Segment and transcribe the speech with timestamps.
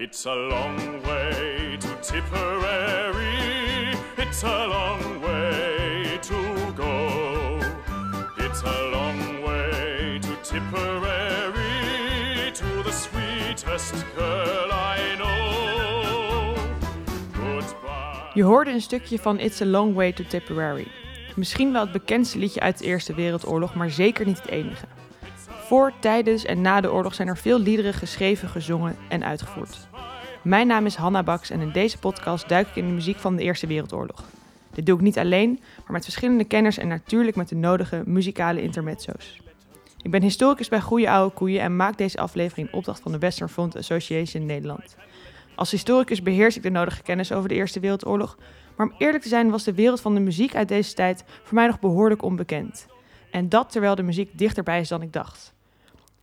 [0.00, 3.26] It's a long way to Tipperary.
[4.16, 7.58] It's a long way to go.
[8.36, 11.72] It's a long way to Tipperary
[12.52, 16.56] to the sweetest girl I know.
[17.32, 18.30] Goodbye.
[18.34, 20.86] Je hoorde een stukje van It's a Long Way to Tipperary.
[21.34, 24.86] Misschien wel het bekendste liedje uit de Eerste Wereldoorlog, maar zeker niet het enige.
[25.68, 29.87] Voor, tijdens en na de oorlog zijn er veel liederen geschreven, gezongen en uitgevoerd.
[30.48, 33.36] Mijn naam is Hanna Baks en in deze podcast duik ik in de muziek van
[33.36, 34.24] de Eerste Wereldoorlog.
[34.70, 38.62] Dit doe ik niet alleen, maar met verschillende kenners en natuurlijk met de nodige muzikale
[38.62, 39.40] intermezzo's.
[40.02, 43.18] Ik ben historicus bij Goeie Oude Koeien en maak deze aflevering in opdracht van de
[43.18, 44.96] Western Front Association Nederland.
[45.54, 48.38] Als historicus beheers ik de nodige kennis over de Eerste Wereldoorlog,
[48.76, 51.54] maar om eerlijk te zijn was de wereld van de muziek uit deze tijd voor
[51.54, 52.86] mij nog behoorlijk onbekend.
[53.30, 55.54] En dat terwijl de muziek dichterbij is dan ik dacht.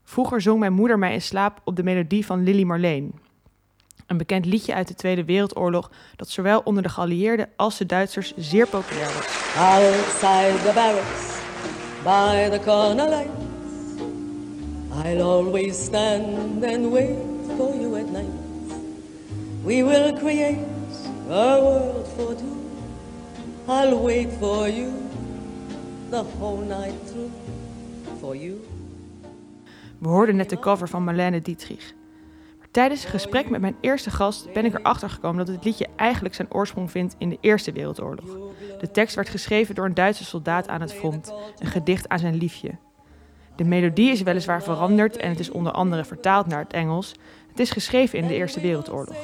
[0.03, 3.24] Vroeger zong mijn moeder mij in slaap op de melodie van Lily Marleen.
[4.07, 8.33] Een bekend liedje uit de Tweede Wereldoorlog dat zowel onder de geallieerden als de Duitsers
[8.37, 9.55] zeer populair was.
[9.57, 11.39] Outside the barracks,
[12.03, 13.45] by the corner lights,
[15.05, 17.17] I'll always stand and wait
[17.57, 18.29] for you at night.
[19.63, 20.59] We will create
[21.29, 22.55] a world for two.
[23.67, 24.91] I'll wait for you
[26.09, 27.31] the whole night through.
[28.19, 28.67] For you.
[29.97, 31.93] We hoorden net de cover van Marlene Dietrich.
[32.75, 36.35] Tijdens een gesprek met mijn eerste gast ben ik erachter gekomen dat het liedje eigenlijk
[36.35, 38.37] zijn oorsprong vindt in de Eerste Wereldoorlog.
[38.79, 42.35] De tekst werd geschreven door een Duitse soldaat aan het front, een gedicht aan zijn
[42.35, 42.71] liefje.
[43.55, 47.11] De melodie is weliswaar veranderd en het is onder andere vertaald naar het Engels.
[47.49, 49.17] Het is geschreven in de Eerste Wereldoorlog.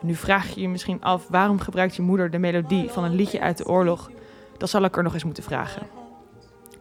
[0.00, 3.40] Nu vraag je je misschien af waarom gebruikt je moeder de melodie van een liedje
[3.40, 4.10] uit de oorlog?
[4.56, 6.01] Dat zal ik er nog eens moeten vragen.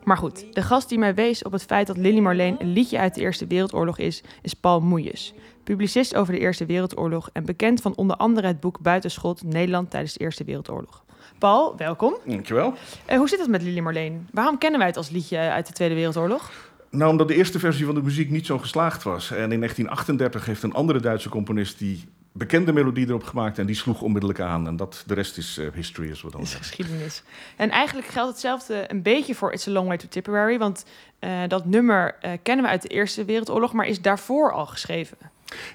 [0.04, 3.00] Maar goed, de gast die mij wees op het feit dat Lily Marleen een liedje
[3.00, 5.34] uit de Eerste Wereldoorlog is, is Paul Moejes.
[5.64, 10.14] Publicist over de Eerste Wereldoorlog en bekend van onder andere het boek Buitenschot Nederland tijdens
[10.14, 11.04] de Eerste Wereldoorlog.
[11.38, 12.16] Paul, welkom.
[12.26, 12.74] Dankjewel.
[13.10, 14.28] Uh, hoe zit het met Lily Marleen?
[14.32, 16.52] Waarom kennen wij het als liedje uit de Tweede Wereldoorlog?
[16.90, 19.32] Nou, omdat de eerste versie van de muziek niet zo geslaagd was.
[19.32, 23.76] En in 1938 heeft een andere Duitse componist die bekende melodie erop gemaakt en die
[23.76, 24.68] sloeg onmiddellijk aan.
[24.68, 27.24] En dat, de rest is uh, history, as we dan is geschiedenis.
[27.58, 30.86] En eigenlijk geldt hetzelfde een beetje voor It's a Long Way to Tipperary, want
[31.20, 35.18] uh, dat nummer uh, kennen we uit de Eerste Wereldoorlog, maar is daarvoor al geschreven.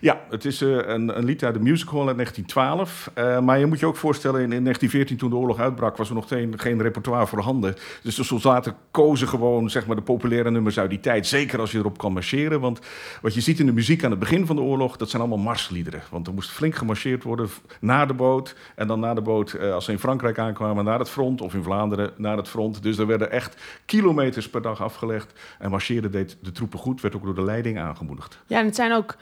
[0.01, 3.11] Ja, het is uh, een, een, lied uit de music hall uit 1912.
[3.19, 5.97] Uh, maar je moet je ook voorstellen, in, in 1914 toen de oorlog uitbrak...
[5.97, 7.75] was er nog geen, geen repertoire voorhanden.
[8.03, 11.27] Dus de soldaten kozen gewoon zeg maar, de populaire nummers uit die tijd.
[11.27, 12.61] Zeker als je erop kan marcheren.
[12.61, 12.81] Want
[13.23, 14.97] wat je ziet in de muziek aan het begin van de oorlog...
[14.97, 16.03] dat zijn allemaal marsliederen.
[16.11, 17.49] Want er moest flink gemarcheerd worden
[17.81, 18.55] naar de boot.
[18.75, 21.41] En dan na de boot, uh, als ze in Frankrijk aankwamen, naar het front.
[21.41, 22.83] Of in Vlaanderen, naar het front.
[22.83, 25.33] Dus er werden echt kilometers per dag afgelegd.
[25.59, 27.01] En marcheren deed de troepen goed.
[27.01, 28.39] Werd ook door de leiding aangemoedigd.
[28.47, 29.17] Ja, en het zijn ook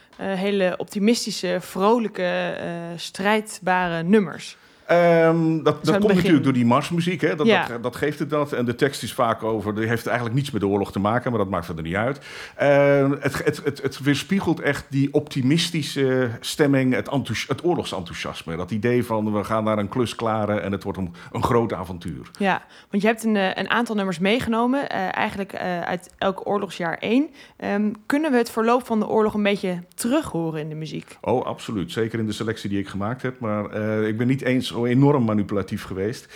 [0.44, 2.66] hele optimistische, vrolijke, uh,
[2.97, 4.56] strijdbare nummers.
[4.91, 7.37] Um, dat dat komt natuurlijk door die marsmuziek, hè?
[7.37, 7.67] Dat, ja.
[7.67, 8.53] dat, dat, geeft het dat.
[8.53, 11.31] En de tekst is vaak over, die heeft eigenlijk niets met de oorlog te maken,
[11.31, 12.21] maar dat maakt verder niet uit.
[12.62, 17.11] Uh, het, het, het, het, weerspiegelt echt die optimistische stemming, het,
[17.49, 18.56] het oorlogsenthousiasme.
[18.56, 21.72] Dat idee van we gaan naar een klus klaren en het wordt een, een groot
[21.72, 22.31] avontuur.
[22.39, 26.99] Ja, want je hebt een, een aantal nummers meegenomen, uh, eigenlijk uh, uit elk oorlogsjaar
[26.99, 27.31] één.
[27.65, 31.19] Um, kunnen we het verloop van de oorlog een beetje terug horen in de muziek?
[31.21, 31.93] Oh, absoluut.
[31.93, 33.41] Zeker in de selectie die ik gemaakt heb.
[33.41, 33.75] Maar
[34.06, 36.29] ik ben niet eens enorm manipulatief geweest.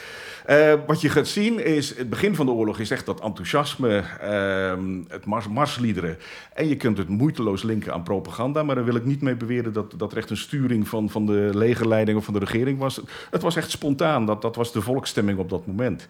[0.51, 4.05] Uh, wat je gaat zien is, het begin van de oorlog is echt dat enthousiasme,
[4.23, 6.19] uh, het mars marsliederen.
[6.55, 9.73] En je kunt het moeiteloos linken aan propaganda, maar daar wil ik niet mee beweren
[9.73, 13.01] dat dat echt een sturing van, van de legerleiding of van de regering was.
[13.31, 16.07] Het was echt spontaan, dat, dat was de volksstemming op dat moment.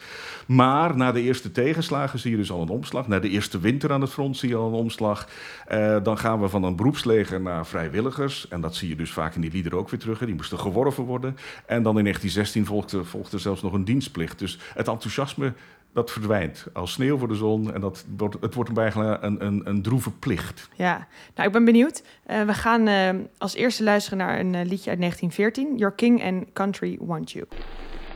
[0.47, 3.09] Maar na de eerste tegenslagen zie je dus al een omslag.
[3.09, 5.29] Na de eerste winter aan het front zie je al een omslag.
[5.73, 8.49] Uh, dan gaan we van een beroepsleger naar vrijwilligers.
[8.49, 10.19] En dat zie je dus vaak in die liederen ook weer terug.
[10.19, 11.37] Die moesten geworven worden.
[11.67, 14.39] En dan in 1916 volgde, volgde zelfs nog een dienstplicht.
[14.39, 15.53] Dus het enthousiasme
[15.93, 17.75] dat verdwijnt als sneeuw voor de zon.
[17.75, 20.69] En dat wordt, het wordt bijna een, een, een droeve plicht.
[20.77, 22.03] Ja, nou ik ben benieuwd.
[22.31, 25.77] Uh, we gaan uh, als eerste luisteren naar een uh, liedje uit 1914.
[25.77, 27.47] Your King and Country Want You.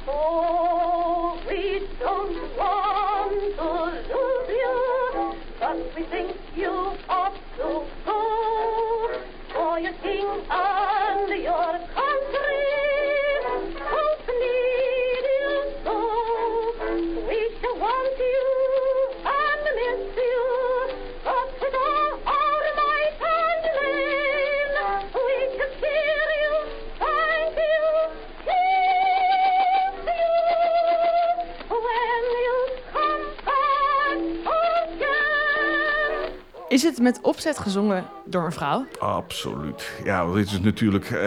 [0.05, 3.64] Oh, we don't want to
[4.12, 6.41] lose you, but we think
[36.82, 38.87] Is het met opzet gezongen door een vrouw?
[38.99, 39.93] Absoluut.
[40.05, 41.20] Ja, dit is natuurlijk eh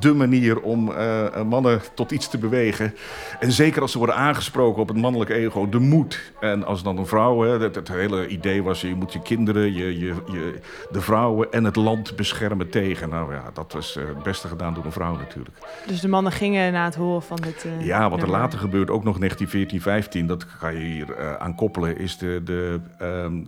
[0.00, 2.94] de manier om eh, mannen tot iets te bewegen.
[3.40, 6.32] En zeker als ze worden aangesproken op het mannelijke ego, de moed.
[6.40, 9.74] En als dan een vrouw, hè, het, het hele idee was, je moet je kinderen,
[9.74, 10.58] je, je, je,
[10.90, 13.08] de vrouwen en het land beschermen tegen.
[13.08, 15.56] Nou ja, dat was het beste gedaan door een vrouw natuurlijk.
[15.86, 17.66] Dus de mannen gingen na het horen van dit.
[17.78, 21.98] Ja, wat er later gebeurt, ook nog 1914, 15, dat kan je hier aan koppelen,
[21.98, 23.42] is de, de, ehm,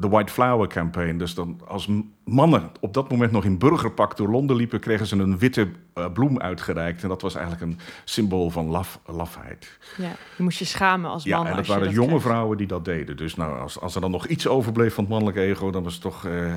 [0.00, 1.18] de White Flower Campaign.
[1.18, 1.88] Dus dan als
[2.28, 6.12] mannen op dat moment nog in burgerpak door Londen liepen, kregen ze een witte eh,
[6.12, 7.02] bloem uitgereikt.
[7.02, 9.78] En dat was eigenlijk een symbool van laf, lafheid.
[9.96, 11.44] Ja, je moest je schamen als man.
[11.44, 12.22] Ja, en dat waren jonge kreeg.
[12.22, 13.16] vrouwen die dat deden.
[13.16, 15.92] Dus nou, als, als er dan nog iets overbleef van het mannelijke ego, dan was
[15.92, 16.54] het toch eh,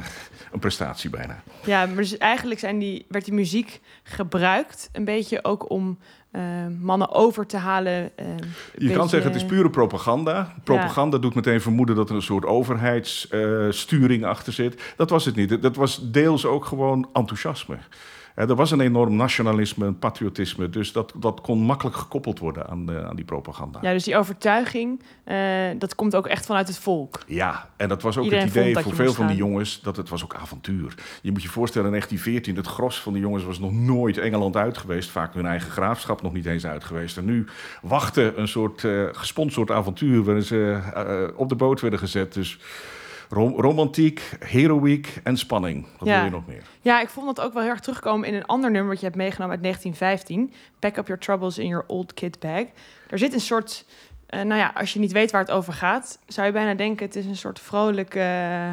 [0.51, 1.43] een prestatie bijna.
[1.65, 5.97] Ja, maar dus eigenlijk zijn die, werd die muziek gebruikt een beetje ook om
[6.31, 6.41] eh,
[6.79, 8.11] mannen over te halen.
[8.77, 10.53] Je kan zeggen, het is pure propaganda.
[10.63, 14.93] Propaganda doet meteen vermoeden dat er een soort overheidssturing achter zit.
[14.95, 15.60] Dat was het niet.
[15.61, 17.77] Dat was deels ook gewoon enthousiasme.
[18.35, 20.69] Eh, er was een enorm nationalisme, een patriotisme.
[20.69, 23.79] Dus dat, dat kon makkelijk gekoppeld worden aan, de- aan die propaganda.
[23.81, 25.37] Ja, dus die overtuiging, eh,
[25.77, 27.19] dat komt ook echt vanuit het volk.
[27.27, 30.09] Ja, en dat was ook Iedereen het idee voor veel van die jongens dat het
[30.09, 30.93] was ook avontuur.
[31.21, 34.55] Je moet je voorstellen, in 1914, het gros van de jongens was nog nooit Engeland
[34.55, 35.09] uit geweest.
[35.09, 37.17] Vaak hun eigen graafschap nog niet eens uit geweest.
[37.17, 37.45] En nu
[37.81, 42.33] wachtte een soort eh, gesponsord avontuur waarin ze eh, op de boot werden gezet.
[42.33, 42.59] Dus
[43.31, 45.87] rom- romantiek, heroïek en spanning.
[45.97, 46.15] Wat Ja.
[46.15, 46.63] wil je nog meer?
[46.81, 49.05] Ja, ik vond dat ook wel heel erg terugkomen in een ander nummer wat je
[49.05, 50.53] hebt meegenomen uit 1915.
[50.79, 52.63] Pack up your troubles in your old kid bag.
[53.09, 53.85] Er zit een soort,
[54.25, 57.05] eh, nou ja, als je niet weet waar het over gaat, zou je bijna denken
[57.05, 58.69] het is een soort vrolijk eh,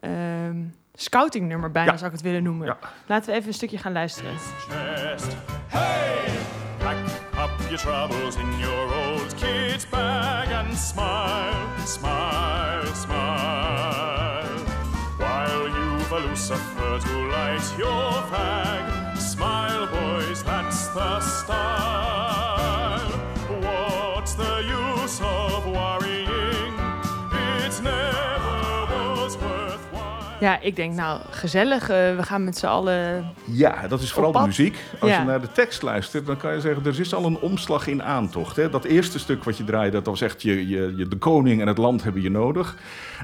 [0.00, 0.56] ehm,
[0.94, 1.96] scoutingnummer bijna, Ja.
[1.96, 2.66] zou ik het willen noemen.
[2.66, 2.78] Ja.
[3.06, 4.32] Laten we even een stukje gaan luisteren.
[4.38, 5.36] chest.
[5.68, 6.18] Hey!
[6.78, 6.96] Pack
[7.32, 11.52] up your troubles in your old kid's bag and smile,
[11.84, 13.29] smile, smile.
[16.28, 22.19] Lucifer to light your fag, smile, boys, that's the style.
[30.40, 31.82] Ja, ik denk nou, gezellig.
[31.88, 33.32] eh, we gaan met z'n allen...
[33.44, 34.76] Ja, dat is vooral de muziek.
[35.00, 35.18] Als Ja.
[35.20, 36.84] je naar de tekst luistert, dan kan je zeggen...
[36.86, 38.56] er is al een omslag in aantocht.
[38.56, 38.70] Hè?
[38.70, 40.42] Dat eerste stuk wat je draaide, dat was echt...
[40.42, 42.76] Je, je, je, de koning en het land hebben je nodig.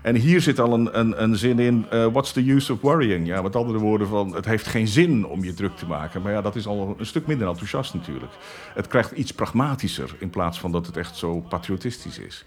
[0.02, 1.86] En hier zit al een, een, een zin in...
[1.90, 3.26] eh, what's the use of worrying?
[3.26, 4.34] Ja, met andere woorden van...
[4.34, 6.22] het heeft geen zin om je druk te maken.
[6.22, 8.32] Maar ja, dat is al een stuk minder enthousiast natuurlijk.
[8.74, 10.14] Het krijgt iets pragmatischer...
[10.18, 12.44] in plaats van dat het echt zo patriotistisch is.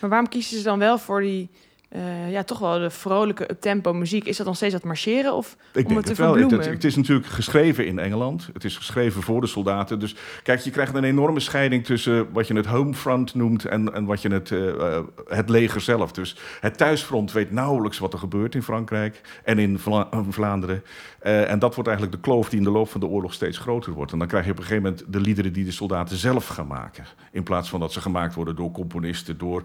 [0.00, 1.50] Maar waarom kiezen ze dan wel voor die,
[1.88, 4.24] eh, ja, toch wel de vrolijke uptempo muziek?
[4.24, 6.36] Is dat nog steeds dat marcheren of Ik om denk het te wel.
[6.36, 8.50] Het, het- is natuurlijk geschreven in Engeland.
[8.52, 9.98] Het is geschreven voor de soldaten.
[9.98, 14.04] Dus kijk, je krijgt een enorme scheiding tussen wat je het homefront noemt en, en
[14.04, 16.12] wat je het, eh, eh, het leger zelf.
[16.12, 20.82] Dus het thuisfront weet nauwelijks wat er gebeurt in Frankrijk en in Vla- in Vlaanderen.
[21.18, 23.92] En dat wordt eigenlijk de kloof die in de loop van de oorlog steeds groter
[23.92, 24.12] wordt.
[24.12, 26.66] En dan krijg je op een gegeven moment de liederen die de soldaten zelf gaan
[26.66, 27.04] maken.
[27.32, 29.62] In plaats van dat ze gemaakt worden door componisten, door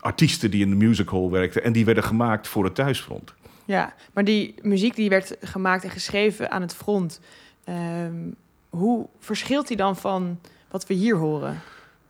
[0.00, 1.64] artiesten die in de music hall werkten.
[1.64, 3.34] En die werden gemaakt voor het thuisfront.
[3.64, 7.20] Ja, maar die muziek die werd gemaakt en geschreven aan het front,
[7.64, 8.30] ehm,
[8.68, 10.38] hoe verschilt die dan van
[10.70, 11.60] wat we hier horen?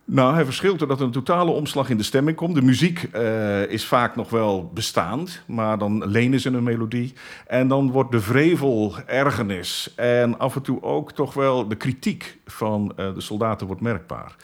[0.05, 2.55] Nou, hij verschilt doordat er een totale omslag in de stemming komt.
[2.55, 7.13] De muziek eh, is vaak nog wel bestaand, maar dan lenen ze een melodie.
[7.47, 12.37] En dan wordt de vrevel, ergernis en af en toe ook toch wel de kritiek
[12.45, 14.35] van eh, de soldaten wordt merkbaar.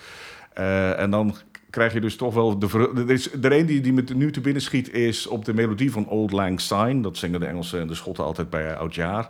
[0.54, 1.36] Eh, en dan
[1.70, 2.60] krijg je dus toch wel...
[2.60, 5.54] De, er is, er een die, die me nu te binnen schiet is op de
[5.54, 7.02] melodie van Old Lang Syne.
[7.02, 9.28] Dat zingen de Engelsen en de Schotten altijd bij Oudjaar.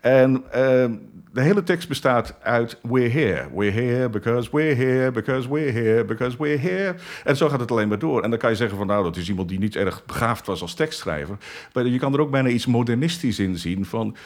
[0.00, 0.90] En eh,
[1.32, 3.48] de hele tekst bestaat uit we're here.
[3.54, 6.94] We're here because we're here, because we're here, because we're here.
[7.24, 8.22] En zo gaat het alleen maar door.
[8.22, 10.62] En dan kan je zeggen van nou, dat is iemand die niet erg begaafd was
[10.62, 11.36] als tekstschrijver.
[11.72, 14.16] Maar je kan er ook bijna iets modernistisch in zien van...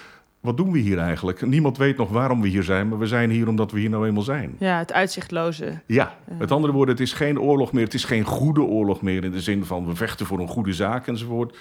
[0.40, 1.46] Wat doen we hier eigenlijk?
[1.46, 4.06] Niemand weet nog waarom we hier zijn, maar we zijn hier omdat we hier nou
[4.06, 4.56] eenmaal zijn.
[4.58, 5.80] Ja, het uitzichtloze.
[5.86, 7.84] Ja, met andere woorden, het is geen oorlog meer.
[7.84, 10.72] Het is geen goede oorlog meer in de zin van we vechten voor een goede
[10.72, 11.56] zaak enzovoort.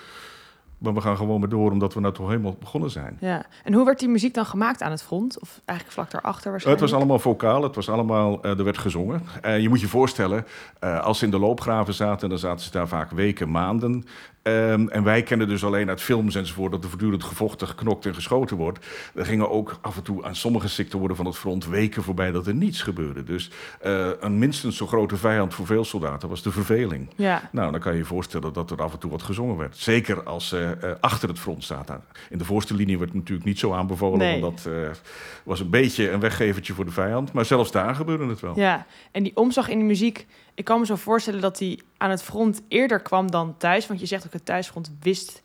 [0.77, 3.17] Maar we gaan gewoon maar door omdat we nou toch helemaal begonnen zijn.
[3.19, 3.45] Ja.
[3.63, 5.39] En hoe werd die muziek dan gemaakt aan het front?
[5.39, 6.85] Of eigenlijk vlak daarachter Het waarschijnlijk?
[6.85, 9.21] was allemaal vocaal, het was allemaal, eh, er werd gezongen.
[9.41, 10.45] En je moet je voorstellen,
[10.79, 14.05] eh, als ze in de loopgraven zaten, dan zaten ze daar vaak weken, maanden.
[14.41, 18.13] Ehm, en wij kennen dus alleen uit films enzovoort dat er voortdurend gevochten, geknokt en
[18.13, 18.85] geschoten wordt.
[19.15, 22.47] Er gingen ook af en toe aan sommige sectoren van het front weken voorbij dat
[22.47, 23.23] er niets gebeurde.
[23.23, 27.09] Dus eh, een minstens zo grote vijand voor veel soldaten was de verveling.
[27.15, 29.77] Ja, Nou, dan kan je je voorstellen dat er af en toe wat gezongen werd.
[29.77, 31.87] Zeker als, eh, eh, achter het front staat.
[31.87, 34.41] Nou, in de voorste linie wordt natuurlijk niet zo aanbevolen, Nee.
[34.41, 35.01] want dat
[35.43, 37.31] was een beetje een weggevertje voor de vijand.
[37.33, 38.59] Maar zelfs daar gebeurde het wel.
[38.59, 40.27] Ja, en die omslag in de muziek.
[40.53, 43.87] Ik kan me zo voorstellen dat die aan het front eerder kwam dan thuis.
[43.87, 45.43] Want je zegt ook het thuisfront wist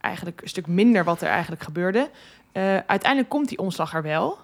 [0.00, 2.10] eigenlijk een stuk minder wat er eigenlijk gebeurde.
[2.52, 4.38] Eh, uiteindelijk komt die omslag er wel.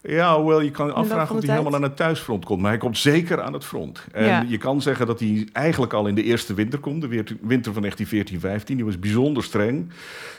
[0.00, 2.60] Ja, hoewel je kan afvragen of hij helemaal aan het thuisfront komt.
[2.60, 4.06] Maar hij komt zeker aan het front.
[4.12, 4.44] En Ja.
[4.48, 7.00] je kan zeggen dat hij eigenlijk al in de eerste winter komt.
[7.00, 8.76] De winter van 1914-15.
[8.76, 9.92] Die was bijzonder streng.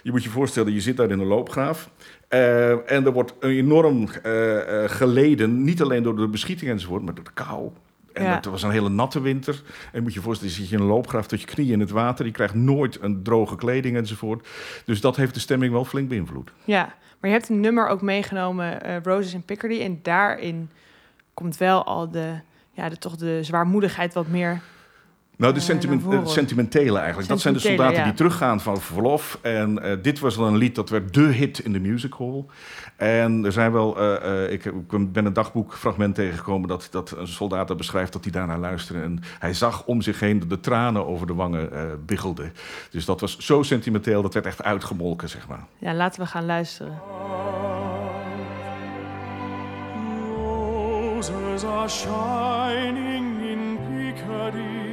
[0.04, 1.90] Je moet je voorstellen, je zit daar in een loopgraaf.
[2.28, 5.64] Eh, en er wordt enorm eh, geleden.
[5.64, 7.72] Niet alleen door de beschieting enzovoort, maar door de kou.
[8.14, 8.36] En Ja.
[8.36, 9.62] het was een hele natte winter.
[9.92, 11.90] En moet je voorstellen, je zit je in een loopgraaf tot je knieën in het
[11.90, 12.26] water.
[12.26, 14.48] Je krijgt nooit een droge kleding enzovoort.
[14.86, 16.52] Dus dat heeft de stemming wel flink beïnvloed.
[16.66, 16.84] Ja,
[17.20, 19.82] maar je hebt een nummer ook meegenomen, eh, Roses in Picardy.
[19.82, 20.70] En daarin
[21.34, 22.34] komt wel al de,
[22.72, 24.62] ja, de, toch de zwaarmoedigheid wat meer.
[25.38, 27.28] Nou, de Eh, sentiment, sentimentele eigenlijk.
[27.30, 28.04] Dat zijn de soldaten ja.
[28.04, 29.40] die teruggaan van verlof.
[29.42, 32.46] En eh, dit was dan een lied dat werd de hit in de music hall.
[32.96, 37.12] En er zijn wel, eh, eh, ik, heb- ik ben een dagboekfragment tegengekomen dat, dat
[37.18, 39.02] een soldaat dat beschrijft dat hij daarnaar luisterde.
[39.02, 42.54] En hij zag om zich heen dat de tranen over de wangen eh biggelden.
[42.92, 45.66] Dus dat was zo sentimenteel, dat werd echt uitgemolken, zeg maar.
[45.78, 47.02] Ja, laten we gaan luisteren.
[50.36, 54.93] Roses are shining in Picardy, in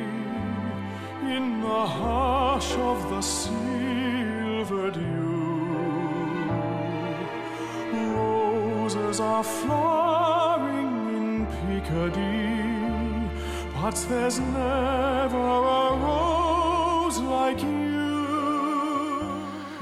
[1.70, 5.30] the hush of the silver dew.
[8.16, 13.30] Roses are flowering in Picardy,
[13.76, 15.44] but there's never
[15.82, 17.79] a rose like you.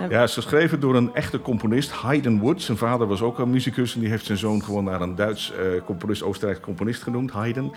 [0.09, 2.63] Ja, ze geschreven door een echte componist, Haydn Wood.
[2.63, 5.53] Zijn vader was ook een muzikus en die heeft zijn zoon gewoon naar een Duits
[5.53, 7.73] eh, componist, Oostenrijks componist genoemd, Haydn.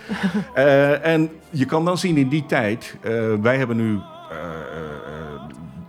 [0.53, 3.99] Eh, en je kan dan zien in die tijd, eh, wij hebben nu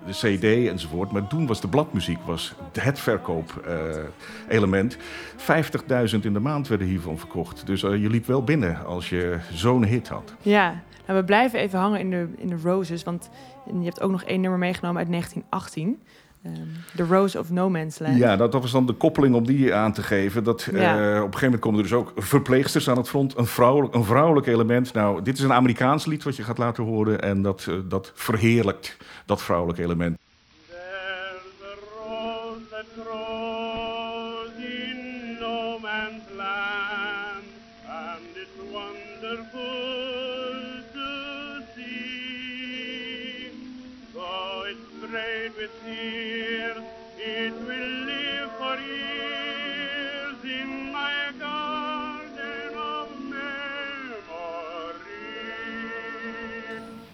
[0.07, 4.97] de CD enzovoort, maar toen was de bladmuziek was het verkoop-element.
[5.37, 7.67] 50.000 in de maand werden hiervan verkocht.
[7.67, 10.35] Dus je liep wel binnen als je zo'n hit had.
[10.43, 13.03] Ja, nou, we blijven even hangen in de, in de Roses.
[13.03, 13.31] Want
[13.65, 16.01] je hebt ook nog één nummer meegenomen uit 1918.
[16.43, 16.55] Ehm,
[16.97, 18.17] The Rose of No Man's Land.
[18.17, 20.45] Ja, dat, dat was dan de koppeling om die aan te geven.
[20.45, 23.37] Dat, eh, op een gegeven moment komen er dus ook verpleegsters aan het front.
[23.37, 24.93] Een vrouwelijk, een vrouwelijk element.
[24.93, 27.21] Nou, dit is een Amerikaans lied wat je gaat laten horen.
[27.21, 28.97] En dat, eh, dat verheerlijkt
[29.27, 30.19] dat vrouwelijke element.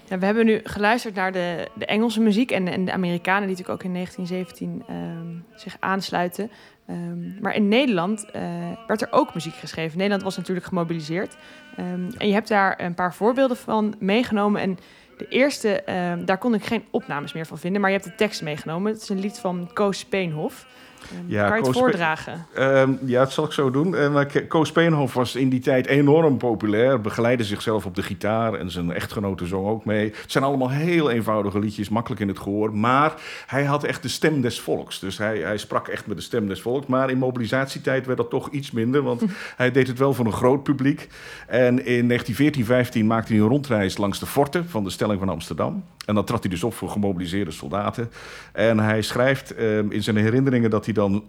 [0.09, 3.57] Ja, we hebben nu geluisterd naar de, de Engelse muziek en, en de Amerikanen die
[3.57, 6.51] natuurlijk ook in 1917 ehm, zich aansluiten.
[6.87, 8.43] Ehm, maar in Nederland eh,
[8.87, 9.97] werd er ook muziek geschreven.
[9.97, 11.37] Nederland was natuurlijk gemobiliseerd.
[11.77, 14.61] Ehm, en je hebt daar een paar voorbeelden van meegenomen.
[14.61, 14.79] En
[15.17, 15.83] de eerste,
[16.25, 18.93] daar kon ik geen opnames meer van vinden, maar je hebt de tekst meegenomen.
[18.93, 20.67] Het is een lied van Koos Speenhof.
[21.11, 22.47] Ehm, Ja, kan je het voordragen?
[22.55, 23.97] Ehm, ja, dat zal ik zo doen.
[23.97, 27.01] Eh, maar Ke- Koos Peenhof was in die tijd enorm populair.
[27.01, 30.05] Begeleidde zichzelf op de gitaar en zijn echtgenote zong ook mee.
[30.23, 32.75] Het zijn allemaal heel eenvoudige liedjes, makkelijk in het gehoor.
[32.77, 33.13] Maar
[33.47, 34.99] hij had echt de stem des volks.
[34.99, 36.87] Dus hij, hij sprak echt met de stem des volks.
[36.87, 39.03] Maar in mobilisatietijd werd dat toch iets minder.
[39.03, 39.23] Want
[39.57, 41.09] hij deed het wel voor een groot publiek.
[41.47, 45.29] En in 1914, 15 maakte hij een rondreis langs de forten van de stelling van
[45.29, 45.85] Amsterdam.
[46.07, 48.11] En dan trad hij dus op voor gemobiliseerde soldaten.
[48.53, 51.25] En hij schrijft ehm, in zijn herinneringen dat hij dan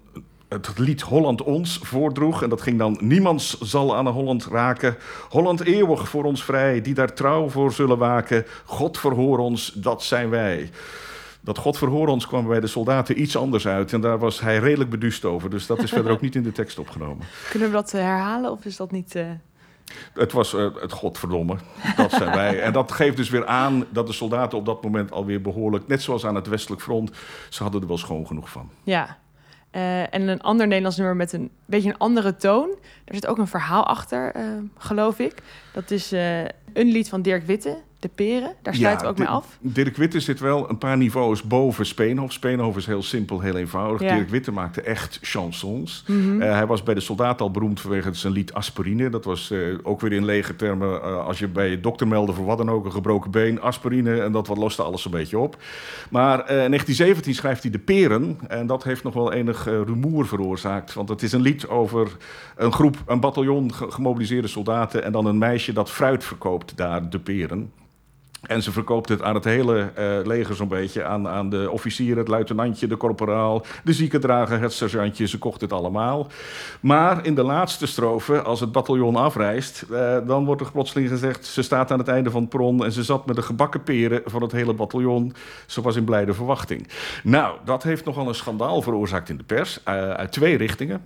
[0.47, 2.43] het lied Holland ons voordroeg.
[2.43, 2.97] En dat ging dan...
[3.01, 4.97] Niemands zal aan Holland raken.
[5.29, 6.81] Holland eeuwig voor ons vrij.
[6.81, 8.45] Die daar trouw voor zullen waken.
[8.65, 10.69] God verhoor ons, dat zijn wij.
[11.41, 13.93] Dat God verhoor ons kwam bij de soldaten iets anders uit.
[13.93, 15.49] En daar was hij redelijk beduust over.
[15.49, 17.25] Dus dat is verder ook niet in de tekst opgenomen.
[17.51, 19.15] Kunnen we dat eh, herhalen of is dat niet...
[19.15, 19.25] eh,
[20.13, 21.55] Het was eh, het godverdomme.
[21.95, 22.61] Dat zijn wij.
[22.61, 25.88] En dat geeft dus weer aan dat de soldaten op dat moment alweer behoorlijk...
[25.88, 27.11] net zoals aan het westelijk front,
[27.49, 28.69] ze hadden er wel schoon genoeg van.
[28.83, 29.17] Ja.
[29.71, 32.69] Eh, en een ander Nederlands nummer met een beetje een andere toon.
[33.05, 34.43] Er zit ook een verhaal achter, eh,
[34.77, 35.33] geloof ik.
[35.73, 36.39] Dat is eh,
[36.73, 38.53] een lied van Dirk Witte, De Peren.
[38.62, 39.58] Daar sluiten we ook mee af.
[39.60, 42.32] Dirk Witte zit wel een paar niveaus boven Speenhof.
[42.32, 44.01] Speenhof is heel simpel, heel eenvoudig.
[44.01, 44.08] Ja.
[44.08, 44.15] Mhm.
[44.18, 46.03] Dirk Witte maakte echt chansons.
[46.08, 49.10] Eh, hij was bij de soldaat al beroemd vanwege zijn lied Aspirine.
[49.10, 51.01] Dat was eh, ook weer in lege termen.
[51.01, 54.22] eh, als je bij je dokter meldde voor wat dan ook, een gebroken been, aspirine.
[54.22, 55.58] En dat wat loste alles een beetje op.
[56.10, 58.38] Maar in 1917 schrijft hij De Peren.
[58.48, 60.94] En dat heeft nog wel enig rumoer veroorzaakt.
[60.94, 62.18] Want het is een lied over
[62.56, 65.03] een groep, een bataljon ge- gemobiliseerde soldaten.
[65.03, 67.72] En dan een meisje dat fruit verkoopt daar, De Peren.
[68.41, 71.03] En ze verkoopt het aan het hele eh, leger zo'n beetje.
[71.03, 75.27] Aan, aan de officier, het luitenantje, de korporaal, de ziekendrager, het sergeantje.
[75.27, 76.27] Ze kocht het allemaal.
[76.79, 79.86] Maar in de laatste strofe, als het bataljon afreist...
[79.91, 81.46] eh, dan wordt er plotseling gezegd...
[81.46, 82.86] ze staat aan het einde van het perron...
[82.86, 85.34] en ze zat met de gebakken peren van het hele bataljon.
[85.65, 86.88] Ze was in blijde verwachting.
[87.24, 89.84] Nou, dat heeft nogal een schandaal veroorzaakt in de pers.
[89.84, 91.01] eh, uit twee richtingen.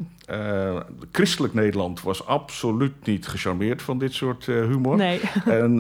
[1.12, 4.96] Christelijk Nederland was absoluut niet gecharmeerd van dit soort humor.
[4.96, 5.20] Nee.
[5.46, 5.76] En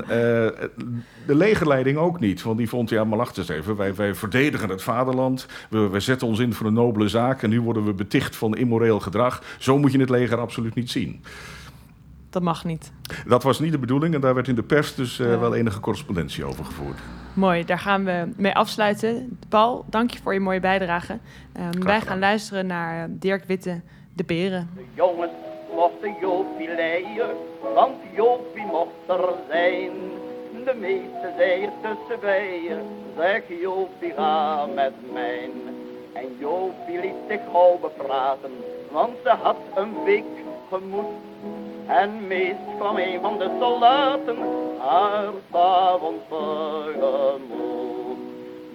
[1.25, 2.41] de legerleiding ook niet.
[2.41, 3.75] Want die vond, ja, maar wacht eens even.
[3.75, 5.45] Wij, wij verdedigen het vaderland.
[5.69, 7.43] We, wij zetten ons in voor een nobele zaak.
[7.43, 9.43] En nu worden we beticht van immoreel gedrag.
[9.59, 11.23] Zo moet je het leger absoluut niet zien.
[12.29, 12.91] Dat mag niet.
[13.27, 14.13] Dat was niet de bedoeling.
[14.15, 15.39] En daar werd in de pers dus eh, Ja.
[15.39, 16.97] wel enige correspondentie over gevoerd.
[17.33, 19.38] Mooi, daar gaan we mee afsluiten.
[19.50, 21.19] Paul, dank je voor je mooie bijdrage.
[21.53, 23.81] Ehm, wij gaan luisteren naar eh, Dirk Witte,
[24.13, 24.69] De Beren.
[24.75, 25.31] De jongens
[25.75, 27.35] mochten Jopie leiden,
[27.75, 29.91] want Jopie mocht er zijn.
[30.65, 32.82] De meeste zeiden tussen bijen,
[33.17, 35.50] zeg Jopie ga met mij.
[36.13, 38.51] En Jopie liet zich gauw bepraten,
[38.91, 40.24] want ze had een week
[40.70, 41.15] gemoed.
[41.88, 44.38] En meest kwam een van de soldaten
[44.79, 48.17] haar s'avonds tegemoet.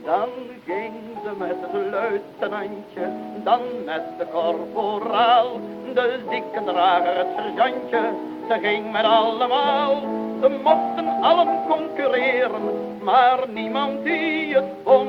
[0.05, 0.29] Dan
[0.65, 0.93] ging
[1.25, 3.11] ze met het luitenantje,
[3.45, 5.61] dan met de korporaal,
[5.95, 8.01] de ziekendrager, het sergeantje.
[8.49, 10.03] Ze ging met allemaal,
[10.41, 12.63] ze mochten allen concurreren,
[13.03, 15.09] maar niemand die het won.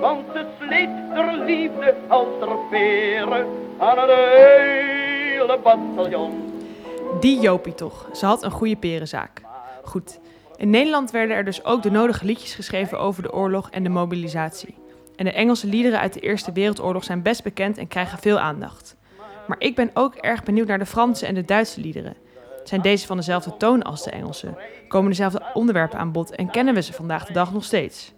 [0.00, 3.46] Want ze sleet er liefde als er veren
[3.78, 6.54] aan het hele bataljon.
[7.20, 8.08] Die Jopie toch.
[8.12, 9.42] Ze had een goede perenzaak.
[9.84, 10.20] Goed.
[10.56, 13.88] In Nederland werden er dus ook de nodige liedjes geschreven over de oorlog en de
[13.88, 14.74] mobilisatie.
[15.16, 18.96] En de Engelse liederen uit de Eerste Wereldoorlog zijn best bekend en krijgen veel aandacht.
[19.46, 22.16] Maar ik ben ook erg benieuwd naar de Franse en de Duitse liederen.
[22.68, 24.58] Zijn deze van dezelfde toon als de Engelse?
[24.88, 28.12] Komen dezelfde onderwerpen aan bod en kennen we ze vandaag de dag nog steeds?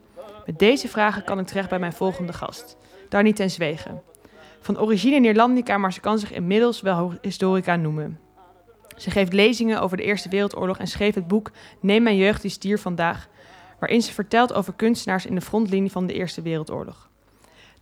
[0.46, 2.76] Met deze vragen kan ik terecht bij mijn volgende gast,
[3.08, 4.02] Darnie ten Zwegen.
[4.60, 8.20] Van origine Neerlandica, maar ze kan zich inmiddels wel historica noemen.
[8.96, 11.50] Ze geeft lezingen over de Eerste Wereldoorlog en schreef het boek
[11.80, 13.28] Neem mijn jeugd die stier vandaag,
[13.78, 17.10] waarin ze vertelt over kunstenaars in de frontlinie van de Eerste Wereldoorlog.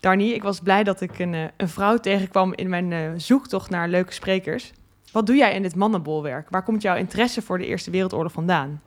[0.00, 3.70] Darnie, ik was blij dat ik een, eh, een vrouw tegenkwam in mijn eh, zoektocht
[3.70, 4.72] naar leuke sprekers.
[5.12, 6.50] Wat doe jij in dit mannenbolwerk?
[6.50, 8.80] Waar komt jouw interesse voor de Eerste Wereldoorlog vandaan?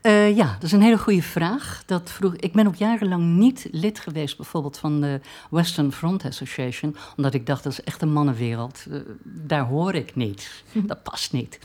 [0.00, 1.82] Eh, ja, dat is een hele goede vraag.
[1.86, 5.20] Dat vroeg, ik ben ook jarenlang niet lid geweest, bijvoorbeeld van de
[5.50, 8.86] Western Front Association, omdat ik dacht dat is echt een mannenwereld.
[8.90, 10.62] Eh, daar hoor ik niet.
[10.86, 11.58] Dat past niet.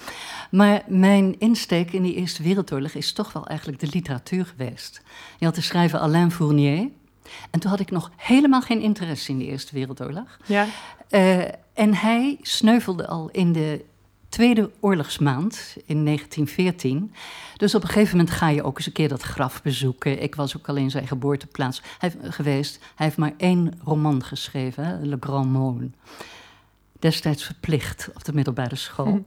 [0.52, 5.02] Maar mijn insteek in die Eerste Wereldoorlog is toch wel eigenlijk de literatuur geweest.
[5.38, 6.90] Je had de schrijver Alain Fournier.
[7.52, 10.38] En toen had ik nog helemaal geen interesse in de Eerste Wereldoorlog.
[10.46, 10.66] Ja,
[11.10, 11.40] Eh,
[11.74, 13.86] en hij sneuvelde al in de
[14.30, 17.14] tweede oorlogsmaand in 1914.
[17.58, 20.22] Dus op een gegeven moment ga je ook eens een keer dat graf bezoeken.
[20.22, 22.80] Ik was ook al in zijn geboorteplaats hij, geweest.
[22.96, 25.90] Hij heeft maar één roman geschreven, hè, Le Grand Monde.
[27.00, 29.26] Destijds verplicht op de middelbare school.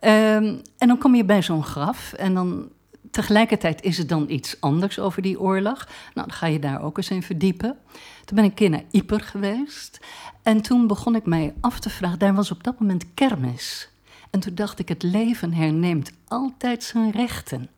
[0.00, 2.68] Ehm, en dan kom je bij zo'n graf en dan
[3.12, 5.88] tegelijkertijd is het dan iets anders over die oorlog.
[6.14, 7.76] Nou, dan ga je daar ook eens in verdiepen.
[8.24, 10.00] Toen ben ik een keer naar Yper geweest.
[10.42, 13.88] En toen begon ik mij af te vragen, daar was op dat moment kermis.
[14.30, 17.68] En toen dacht ik, het leven herneemt altijd zijn rechten.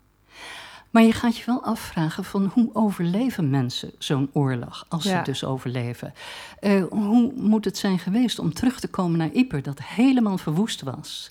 [0.91, 5.23] Maar je gaat je wel afvragen van hoe overleven mensen zo'n oorlog, als ze Ja.
[5.23, 6.15] dus overleven.
[6.61, 10.83] Eh, hoe moet het zijn geweest om terug te komen naar Yper, dat helemaal verwoest
[10.83, 11.31] was?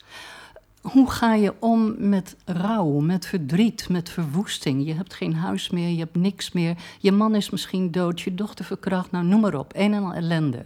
[0.84, 4.86] Hoe ga je om met rouw, met verdriet, met verwoesting?
[4.86, 6.78] Je hebt geen huis meer, je hebt niks meer.
[7.00, 9.74] Je man is misschien dood, je dochter verkracht, nou noem maar op.
[9.76, 10.66] Een en al ellende.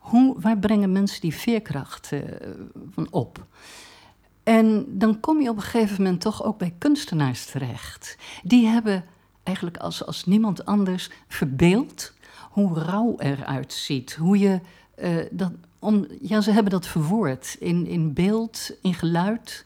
[0.00, 2.20] Hoe, waar brengen mensen die veerkracht eh,
[2.90, 3.46] van op?
[4.42, 8.16] En dan kom je op een gegeven moment toch ook bij kunstenaars terecht.
[8.42, 9.04] Die hebben
[9.42, 12.12] eigenlijk als, als niemand anders verbeeld
[12.50, 14.14] hoe rouw eruit ziet.
[14.14, 14.60] Hoe je
[14.94, 15.52] eh, dat.
[15.78, 19.64] Om, ja, ze hebben dat verwoord in, in beeld, in geluid,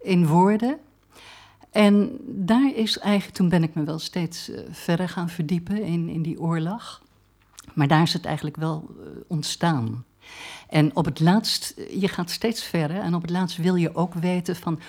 [0.00, 0.78] in woorden.
[1.70, 6.08] En daar is eigenlijk, toen ben ik me wel steeds eh, verder gaan verdiepen in,
[6.08, 7.02] in die oorlog.
[7.74, 10.04] Maar daar is het eigenlijk wel eh, ontstaan.
[10.68, 14.14] En op het laatst, je gaat steeds verder en op het laatst wil je ook
[14.14, 14.80] weten van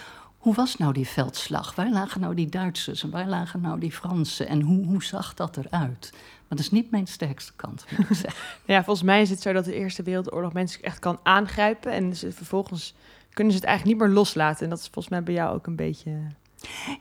[0.44, 1.76] hoe was nou die veldslag?
[1.76, 5.34] Waar lagen nou die Duitsers en waar lagen nou die Fransen en hoe, hoe zag
[5.34, 6.10] dat eruit?
[6.12, 8.44] Maar dat is niet mijn sterkste kant, moet ik zeggen.
[8.66, 11.92] Ja, volgens mij is het zo dat de Eerste Wereldoorlog mensen echt kan aangrijpen.
[11.92, 12.94] En ze vervolgens
[13.34, 14.64] kunnen ze het eigenlijk niet meer loslaten.
[14.64, 16.12] En dat is volgens mij bij jou ook een beetje...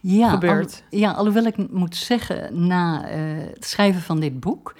[0.00, 0.82] ja, gebeurt.
[0.90, 3.20] al- ja, alhoewel ik moet zeggen, na eh,
[3.54, 4.74] het schrijven van dit boek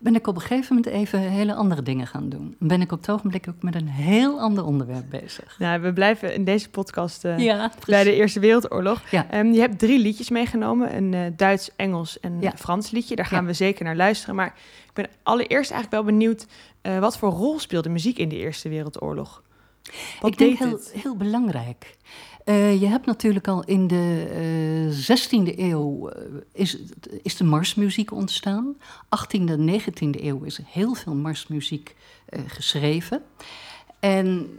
[0.00, 2.56] ben ik op een gegeven moment even hele andere dingen gaan doen.
[2.58, 5.56] Ben ik op het ogenblik ook met een heel ander onderwerp bezig.
[5.58, 9.02] Nou, we blijven in deze podcast eh, Ja, bij de Eerste Wereldoorlog.
[9.10, 9.30] Ja.
[9.30, 10.96] Ehm, je hebt drie liedjes meegenomen.
[10.96, 12.52] Een eh, Duits, Engels en Ja.
[12.56, 13.16] Frans liedje.
[13.16, 13.46] Daar gaan Ja.
[13.46, 14.34] we zeker naar luisteren.
[14.34, 14.54] Maar
[14.86, 16.46] ik ben allereerst eigenlijk wel benieuwd...
[16.80, 19.42] eh, wat voor rol speelde muziek in de Eerste Wereldoorlog?
[20.20, 21.96] Wat ik denk heel, heel belangrijk.
[22.48, 26.78] Eh, je hebt natuurlijk al in de eh 16e eeuw eh, is,
[27.22, 28.76] is de marsmuziek ontstaan.
[29.04, 31.94] 18e en 19e eeuw is heel veel marsmuziek
[32.46, 33.22] geschreven.
[34.00, 34.58] En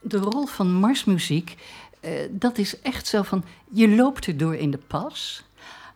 [0.00, 1.56] de rol van marsmuziek,
[2.30, 3.44] dat is echt zo van...
[3.70, 5.44] je loopt er door in de pas,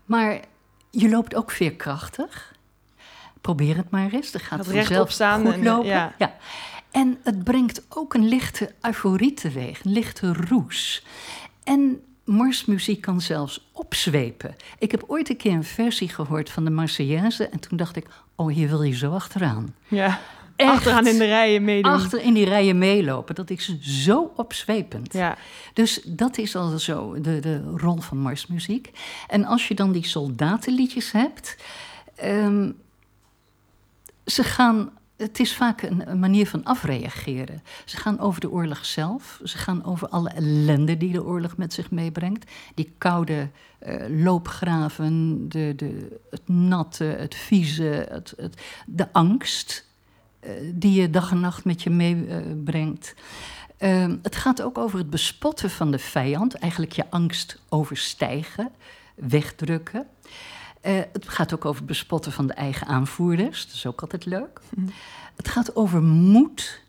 [0.05, 0.41] maar
[0.91, 2.55] je loopt ook veerkrachtig.
[3.41, 5.88] Probeer het maar eens, dat gaat rechtop vanzelf staan goed en, lopen.
[5.88, 6.14] ja.
[6.19, 6.37] Ja.
[6.90, 11.05] En het brengt ook een lichte euforie teweeg, een lichte roes.
[11.64, 14.57] En marsmuziek kan zelfs opzwepen.
[14.79, 17.48] Ik heb ooit een keer een versie gehoord van de Marseillaise...
[17.48, 19.74] en toen dacht ik, oh, hier wil je zo achteraan.
[19.88, 20.20] Ja.
[20.59, 20.70] Echt.
[20.70, 21.92] Achteraan in de rijen meedoen.
[21.92, 25.12] Achter in die rijen meelopen, dat is zo opzwepend.
[25.12, 25.37] Ja.
[25.72, 28.90] Dus dat is al zo de, de rol van marsmuziek.
[29.29, 31.57] En als je dan die soldatenliedjes hebt,
[32.14, 32.70] ehm,
[34.24, 34.90] ze gaan.
[35.18, 37.62] Het is vaak een, manier van afreageren.
[37.85, 39.40] Ze gaan over de oorlog zelf.
[39.44, 42.50] Ze gaan over alle ellende die de oorlog met zich meebrengt.
[42.74, 49.87] Die koude eh, loopgraven, de, de, het natte, het vieze, het, het, de angst
[50.40, 53.14] eh, die je dag en nacht met je meebrengt.
[53.76, 58.70] Ehm, het gaat ook over het bespotten van de vijand, eigenlijk je angst overstijgen,
[59.14, 60.07] wegdrukken.
[60.81, 64.61] Eh, het gaat ook over bespotten van de eigen aanvoerders, dat is ook altijd leuk.
[65.37, 66.83] Het gaat over moed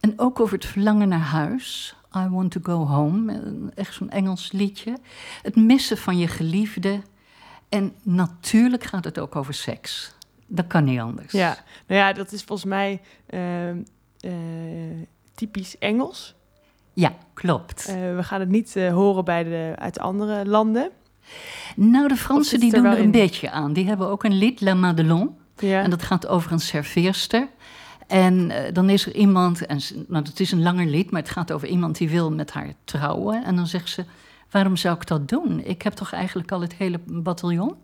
[0.00, 1.96] en ook over het verlangen naar huis.
[2.16, 3.40] I want to go home,
[3.74, 4.98] echt zo'n Engels liedje.
[5.42, 7.00] Het missen van je geliefde.
[7.68, 10.14] En natuurlijk gaat het ook over seks.
[10.46, 11.32] Dat kan niet anders.
[11.32, 13.82] Ja, nou ja, dat is volgens mij ehm,
[14.20, 14.32] eh,
[15.34, 16.34] typisch Engels.
[16.92, 17.86] Ja, klopt.
[17.86, 20.90] Eh, we gaan het niet horen bij de, uit andere landen.
[21.76, 23.10] Nou, de Fransen die er doen er een in?
[23.10, 23.72] beetje aan.
[23.72, 25.36] Die hebben ook een lied, La Madelon.
[25.58, 25.82] Ja.
[25.82, 27.48] En dat gaat over een serveerster.
[28.06, 31.30] En eh, dan is er iemand, en, nou, het is een langer lied, maar het
[31.30, 33.44] gaat over iemand die wil met haar trouwen.
[33.44, 34.04] En dan zegt ze,
[34.50, 35.60] waarom zou ik dat doen?
[35.64, 37.74] Ik heb toch eigenlijk al het hele bataljon?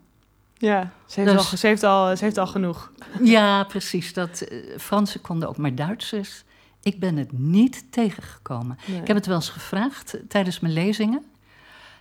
[0.57, 0.91] ja.
[1.05, 2.91] Ze, heeft Dus- al, ze, heeft al, ze heeft al genoeg.
[3.23, 4.13] Ja, precies.
[4.13, 6.43] Dat, eh, Fransen konden ook, maar Duitsers,
[6.81, 8.77] ik ben het niet tegengekomen.
[8.85, 9.01] Nee.
[9.01, 11.23] Ik heb het wel eens gevraagd eh, tijdens mijn lezingen.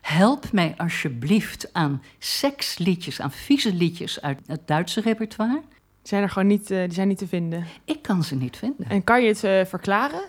[0.03, 5.61] Help mij alsjeblieft aan seksliedjes, aan vieze liedjes uit het Duitse repertoire.
[5.61, 7.67] Die zijn er gewoon niet, eh, die zijn niet te vinden.
[7.85, 8.89] Ik kan ze niet vinden.
[8.89, 10.23] En kan je het eh, verklaren?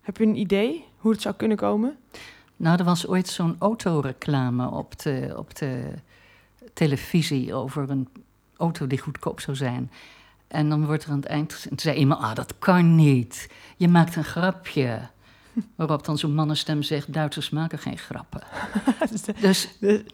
[0.00, 1.96] Heb je een idee hoe het zou kunnen komen?
[2.56, 5.92] Nou, er was ooit zo'n autoreclame op de, op de
[6.72, 8.08] televisie over een
[8.56, 9.90] auto die goedkoop zou zijn.
[10.48, 13.48] En dan wordt er aan het eind gezegd, zei iemand, ah, dat kan niet.
[13.76, 15.00] Je maakt een grapje.
[15.76, 18.42] Waarop dan zo'n mannenstem zegt, Duitsers maken geen grappen.
[19.10, 19.68] Dus Dus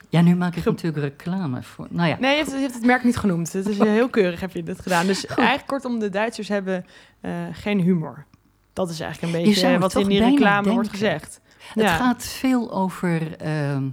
[0.08, 1.86] ja, nu maak ik natuurlijk reclame voor.
[1.90, 3.52] Nou ja, nee, je hebt, je hebt het merk niet genoemd.
[3.52, 5.06] Het is eh, heel keurig heb je dit gedaan.
[5.06, 6.84] Dus eigenlijk kortom, de Duitsers hebben
[7.20, 8.24] eh, geen humor.
[8.72, 11.40] Dat is eigenlijk een Je beetje eh, wat in die reclame wordt gezegd.
[11.74, 11.96] het Ja.
[11.96, 13.88] gaat veel over ehm,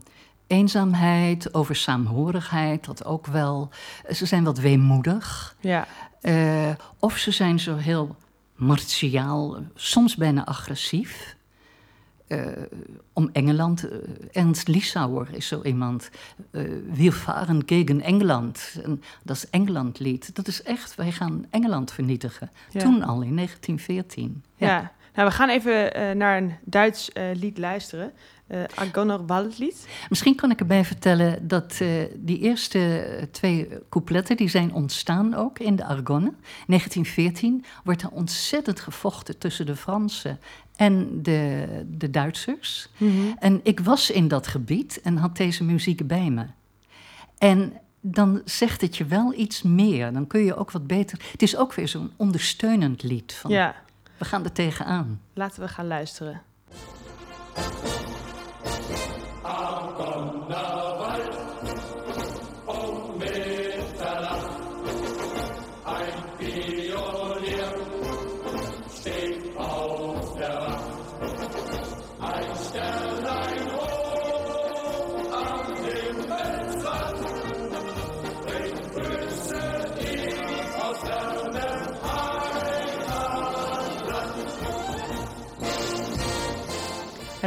[0.47, 3.69] eenzaamheid, over saamhorigheid, dat ook wel.
[4.11, 5.55] Ze zijn wat weemoedig.
[5.59, 5.87] Ja.
[6.21, 8.15] Eh, of ze zijn zo heel
[8.55, 11.35] martiaal, soms bijna agressief.
[12.27, 12.39] Eh,
[13.13, 13.97] om Engeland, eh,
[14.31, 16.09] Ernst Liesauer is zo iemand.
[16.51, 16.61] eh
[16.91, 18.79] Wir varen gegen Engeland.
[18.83, 20.35] En dat is Engelandlied.
[20.35, 22.51] Dat is echt, wij gaan Engeland vernietigen.
[22.69, 22.79] Ja.
[22.79, 24.43] Toen al, in 1914.
[24.55, 24.91] Ja.
[25.13, 28.11] Nou, we gaan even naar een Duits lied luisteren.
[28.47, 29.87] Eh Agoner Waldlied.
[30.09, 31.81] Misschien kan ik erbij vertellen dat
[32.15, 34.37] die eerste twee coupletten...
[34.37, 36.33] die zijn ontstaan ook in de Argonne.
[36.67, 40.39] 1914 wordt er ontzettend gevochten tussen de Fransen
[40.77, 42.89] en de, de Duitsers.
[43.39, 46.45] En ik was in dat gebied en had deze muziek bij me.
[47.37, 50.13] En dan zegt het je wel iets meer.
[50.13, 51.19] Dan kun je ook wat beter...
[51.31, 53.33] Het is ook weer zo'n ondersteunend lied.
[53.33, 53.75] Van, Ja,
[54.17, 55.21] We gaan er tegenaan.
[55.33, 56.41] laten we gaan luisteren.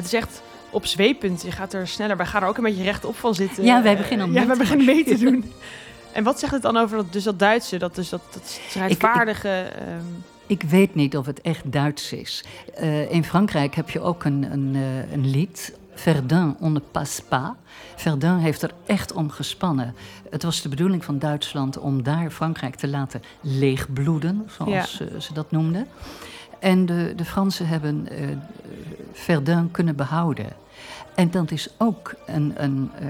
[0.03, 1.43] Het is echt opzwepend.
[1.43, 2.17] Je gaat er sneller.
[2.17, 3.65] Wij gaan er ook een beetje rechtop van zitten.
[3.65, 5.45] Ja, wij beginnen al Ja, mee wij te beginnen mee te doen.
[6.13, 9.49] En wat zegt het dan over dat, dus dat Duitse, dat, dus dat, dat strijdvaardige...
[9.49, 10.05] ehm,
[10.47, 12.45] Ik weet niet of het echt Duits is.
[12.75, 15.79] Eh, in Frankrijk heb je ook een, een, eh, een lied.
[15.95, 17.51] Verdun on ne passe pas.
[17.97, 19.95] Verdun heeft er echt om gespannen.
[20.31, 25.21] Het was de bedoeling van Duitsland om daar Frankrijk te laten leegbloeden, zoals Ja.
[25.21, 25.87] ze dat noemden.
[26.61, 28.29] En de, de Fransen hebben eh,
[29.13, 30.47] Verdun kunnen behouden.
[31.15, 33.07] En dat is ook een, een, eh,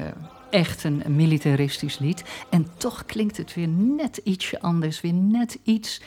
[0.51, 2.25] echt een, militaristisch lied.
[2.51, 6.01] En toch klinkt het weer net ietsje anders, weer net iets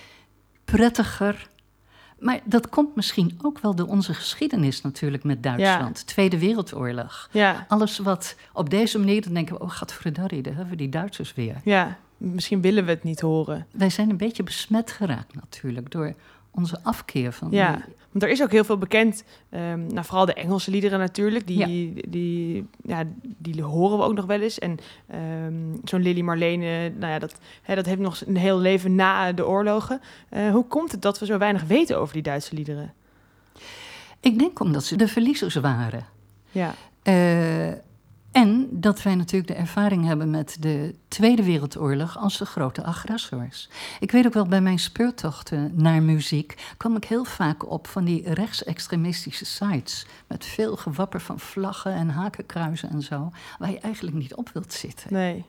[0.65, 1.49] prettiger.
[2.19, 6.07] Maar dat komt misschien ook wel door onze geschiedenis natuurlijk met Duitsland.
[6.07, 7.29] Tweede Wereldoorlog.
[7.31, 10.89] ja, Alles wat op deze manier, dan denken we, oh gadverdarrie, daar hebben we die
[10.89, 11.55] Duitsers weer.
[11.63, 13.67] ja, misschien willen we het niet horen.
[13.71, 16.13] Wij zijn een beetje besmet geraakt natuurlijk door
[16.55, 19.23] onze afkeer van Ja, die- want er is ook heel veel bekend.
[19.49, 21.47] ehm, nou, vooral de Engelse liederen natuurlijk.
[21.47, 23.03] Die, die, ja,
[23.37, 24.59] die horen we ook nog wel eens.
[24.59, 28.95] En ehm, zo'n Lily Marlene, nou ja, dat, hè, dat heeft nog een heel leven
[28.95, 30.01] na de oorlogen.
[30.29, 32.93] Eh, hoe komt het dat we zo weinig weten over die Duitse liederen?
[34.19, 36.05] Ik denk omdat ze de verliezers waren.
[36.51, 37.71] Ja, Eh,
[38.33, 43.69] en dat wij natuurlijk de ervaring hebben met de Tweede Wereldoorlog als de grote agressors.
[43.99, 48.03] Ik weet ook wel, bij mijn speurtochten naar muziek kwam ik heel vaak op van
[48.03, 50.05] die rechtsextremistische sites.
[50.27, 54.73] Met veel gewapper van vlaggen en hakenkruizen en zo, waar je eigenlijk niet op wilt
[54.73, 55.13] zitten.
[55.13, 55.45] nee.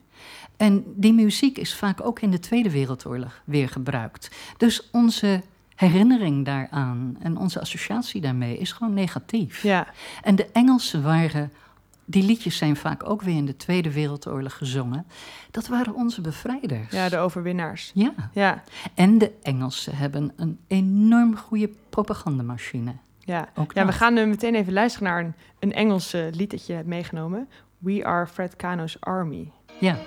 [0.57, 4.31] En die muziek is vaak ook in de Tweede Wereldoorlog weer gebruikt.
[4.57, 5.41] Dus onze
[5.75, 9.63] herinnering daaraan en onze associatie daarmee is gewoon negatief.
[9.63, 9.87] Ja,
[10.21, 11.51] En de Engelsen waren,
[12.05, 15.05] die liedjes zijn vaak ook weer in de Tweede Wereldoorlog gezongen.
[15.51, 16.91] Dat waren onze bevrijders.
[16.91, 17.91] ja, de overwinnaars.
[17.93, 18.63] Ja, Ja,
[18.93, 22.95] en de Engelsen hebben een enorm goede propagandamachine.
[23.19, 23.49] ja.
[23.55, 26.65] Ook ja we gaan eh, meteen even luisteren naar een, een Engels eh, lied dat
[26.65, 27.49] je hebt meegenomen.
[27.77, 29.51] We Are Fred Kano's Army.
[29.79, 29.97] Ja,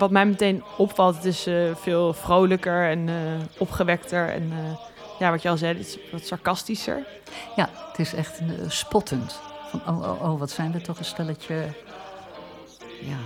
[0.00, 3.14] wat mij meteen opvalt, het is eh, veel vrolijker en eh,
[3.58, 4.28] opgewekter.
[4.28, 4.76] En eh,
[5.18, 7.06] ja, wat je al zei, het is wat sarcastischer.
[7.56, 9.40] ja het is echt spottend.
[9.70, 11.54] Van, oh, oh, oh, wat zijn we toch een stelletje...
[13.00, 13.18] Ja,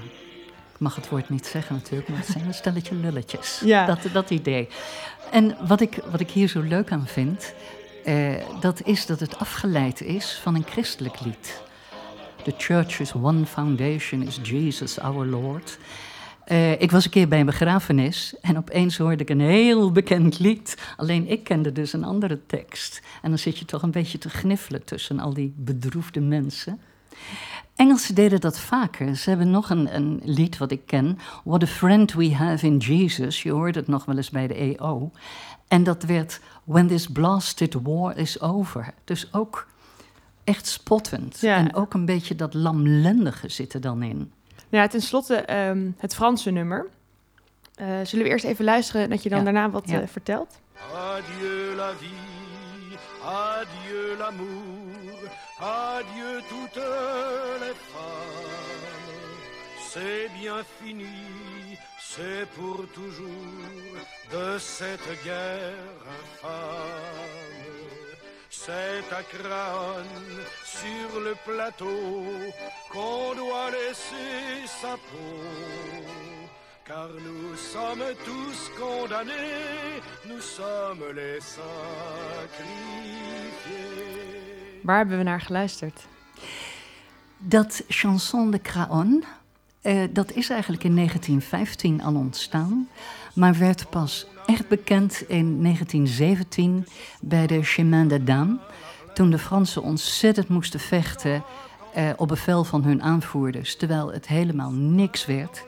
[0.72, 3.60] ik mag het woord niet zeggen natuurlijk, maar het zijn een stelletje lulletjes.
[3.64, 3.86] Ja.
[3.86, 4.68] Dat, dat idee.
[5.30, 7.54] En wat ik, wat ik hier zo leuk aan vind,
[8.60, 11.62] dat is dat het afgeleid is van een christelijk lied.
[12.42, 15.78] The church's one foundation is Jesus our Lord.
[16.44, 20.38] Eh, ik was een keer bij een begrafenis en opeens hoorde ik een heel bekend
[20.38, 20.76] lied.
[20.96, 23.02] Alleen ik kende dus een andere tekst.
[23.22, 26.80] En dan zit je toch een beetje te gniffelen tussen al die bedroefde mensen.
[27.76, 29.16] Engelsen deden dat vaker.
[29.16, 31.18] Ze hebben nog een, een lied wat ik ken.
[31.44, 33.42] What a friend we have in Jesus.
[33.42, 35.10] Je hoort het nog wel eens bij de EO.
[35.68, 38.94] En dat werd When this blasted war is over.
[39.04, 39.66] Dus ook
[40.44, 41.40] echt spottend.
[41.40, 41.56] Ja.
[41.56, 44.32] En ook een beetje dat lamlendige zit er dan in.
[44.74, 46.86] Nou ja, ten slotte ehm, het Franse nummer.
[47.74, 49.44] Eh, zullen we eerst even luisteren dat je dan Ja.
[49.44, 50.00] daarna wat Ja.
[50.00, 50.58] eh, vertelt?
[50.94, 55.18] Adieu la vie, adieu l'amour,
[55.60, 56.84] adieu toutes
[57.60, 58.62] les femmes.
[59.90, 63.60] C'est bien fini, c'est pour toujours
[64.30, 67.73] de cette guerre infâme.
[68.66, 72.24] C'est à Craonne, sur le plateau,
[72.90, 75.38] qu'on doit laisser sa peau.
[76.86, 81.64] Car nous sommes tous condamnés, nous sommes les sacrifiés.
[84.82, 86.06] Waar hebben we naar geluisterd?
[87.38, 89.24] Dat chanson de Craon,
[89.84, 92.88] eh, dat is eigenlijk in 1915 al ontstaan,
[93.34, 96.86] maar werd pas echt bekend in 1917
[97.20, 98.58] bij de Chemin des Dames,
[99.14, 101.44] toen de Fransen ontzettend moesten vechten
[101.94, 105.64] eh, op bevel van hun aanvoerders, terwijl het helemaal niks werd.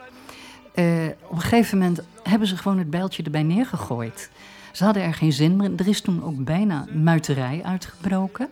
[0.75, 0.85] Eh,
[1.23, 4.31] op een gegeven moment hebben ze gewoon het bijltje erbij neergegooid.
[4.73, 5.71] Ze hadden er geen zin meer.
[5.77, 8.49] Er is toen ook bijna muiterij uitgebroken.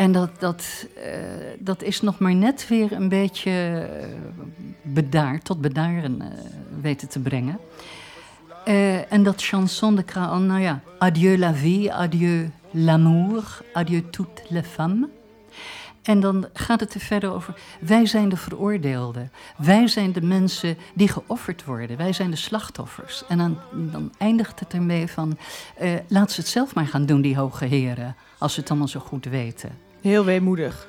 [0.00, 1.12] En dat, dat, eh,
[1.58, 4.06] dat is nog maar net weer een beetje eh,
[4.82, 6.28] bedaard, tot bedaren eh,
[6.80, 7.58] weten te brengen.
[9.08, 14.66] En dat chanson de Craon, nou ja, adieu la vie, adieu l'amour, adieu toutes les
[14.66, 15.08] femmes.
[16.02, 19.30] En dan gaat het er verder over, wij zijn de veroordeelden.
[19.56, 21.96] Wij zijn de mensen die geofferd worden.
[21.96, 23.24] Wij zijn de slachtoffers.
[23.28, 25.38] En dan, dan eindigt het ermee van,
[25.76, 28.16] eh, laat ze het zelf maar gaan doen, die hoge heren.
[28.38, 29.89] Als ze het allemaal zo goed weten.
[30.00, 30.88] Heel weemoedig.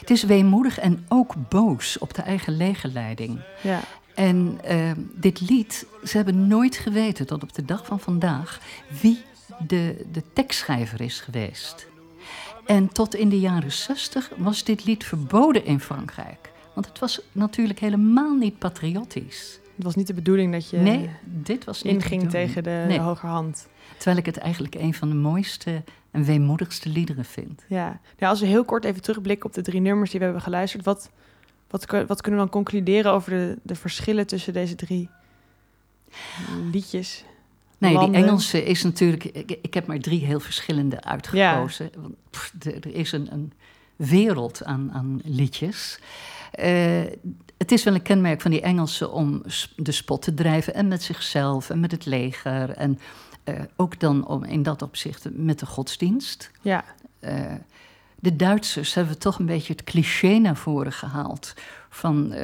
[0.00, 3.40] Het is weemoedig en ook boos op de eigen legerleiding.
[3.62, 3.80] Ja.
[4.14, 8.60] En eh, dit lied, ze hebben nooit geweten tot op de dag van vandaag
[9.00, 9.22] wie
[9.66, 11.86] de, de tekstschrijver is geweest.
[12.66, 16.52] En tot in de jaren zestig was dit lied verboden in Frankrijk.
[16.74, 19.58] Want het was natuurlijk helemaal niet patriotisch.
[19.74, 22.98] Het was niet de bedoeling dat je Nee, dit was niet inging tegen de, Nee.
[22.98, 23.68] de hogerhand.
[23.96, 27.64] Terwijl ik het eigenlijk een van de mooiste en weemoedigste liederen vind.
[27.68, 27.86] Ja.
[28.18, 30.84] Nou, als we heel kort even terugblikken op de drie nummers die we hebben geluisterd,
[30.84, 31.10] wat,
[31.70, 35.08] wat, wat kunnen we dan concluderen over de, de verschillen tussen deze drie
[36.72, 37.24] liedjes?
[37.78, 38.10] Nee, die.
[38.12, 39.24] Engelse is natuurlijk.
[39.24, 41.90] Ik, ik heb maar drie heel verschillende uitgekozen.
[42.30, 43.52] Pff, de- er is een, een
[43.96, 45.98] wereld aan, aan liedjes.
[46.54, 47.02] Eh,
[47.58, 49.42] het is wel een kenmerk van die Engelsen om
[49.76, 50.74] de spot te drijven.
[50.74, 52.70] En met zichzelf en met het leger.
[52.70, 52.98] En
[53.44, 56.50] eh, ook dan om in dat opzicht met de godsdienst.
[56.62, 56.84] Ja,
[57.20, 57.52] Eh,
[58.14, 61.54] de Duitsers hebben toch een beetje het cliché naar voren gehaald.
[61.88, 62.34] Van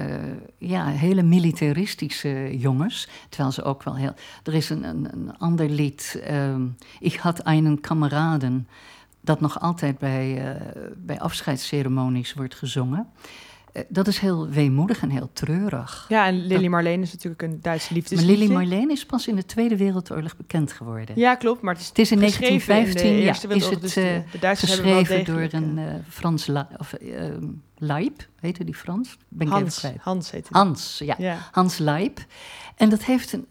[0.59, 3.09] ja, hele militaristische jongens.
[3.29, 4.15] Terwijl ze ook wel heel.
[4.43, 6.21] Er is een, een, een ander lied.
[6.25, 6.67] ehm
[6.99, 8.69] Ik had einen kameraden.
[9.21, 10.57] Dat nog altijd bij,
[10.97, 13.09] bij afscheidsceremonies wordt gezongen.
[13.73, 16.07] Eh, dat is heel weemoedig en heel treurig.
[16.09, 18.37] ja en Lily Marleen is natuurlijk een Duitse Maar liefdesliedje.
[18.39, 21.19] Lily Marleen is pas in de Tweede Wereldoorlog bekend geworden.
[21.19, 23.81] Ja, klopt, maar het is, Het is in geschreven 1915 in de ja, is het
[23.81, 27.25] dus de- eh, de Duitsers hebben wel geschreven door een eh, Frans La, of, eh,
[27.79, 29.17] Leip, heette die Frans?
[29.29, 29.97] Ben ik even Hans, kwijt.
[30.01, 30.57] Hans heet het.
[30.57, 31.15] Hans, ja.
[31.19, 31.39] Ja.
[31.51, 32.19] Hans Leip.
[32.77, 33.47] En dat heeft een,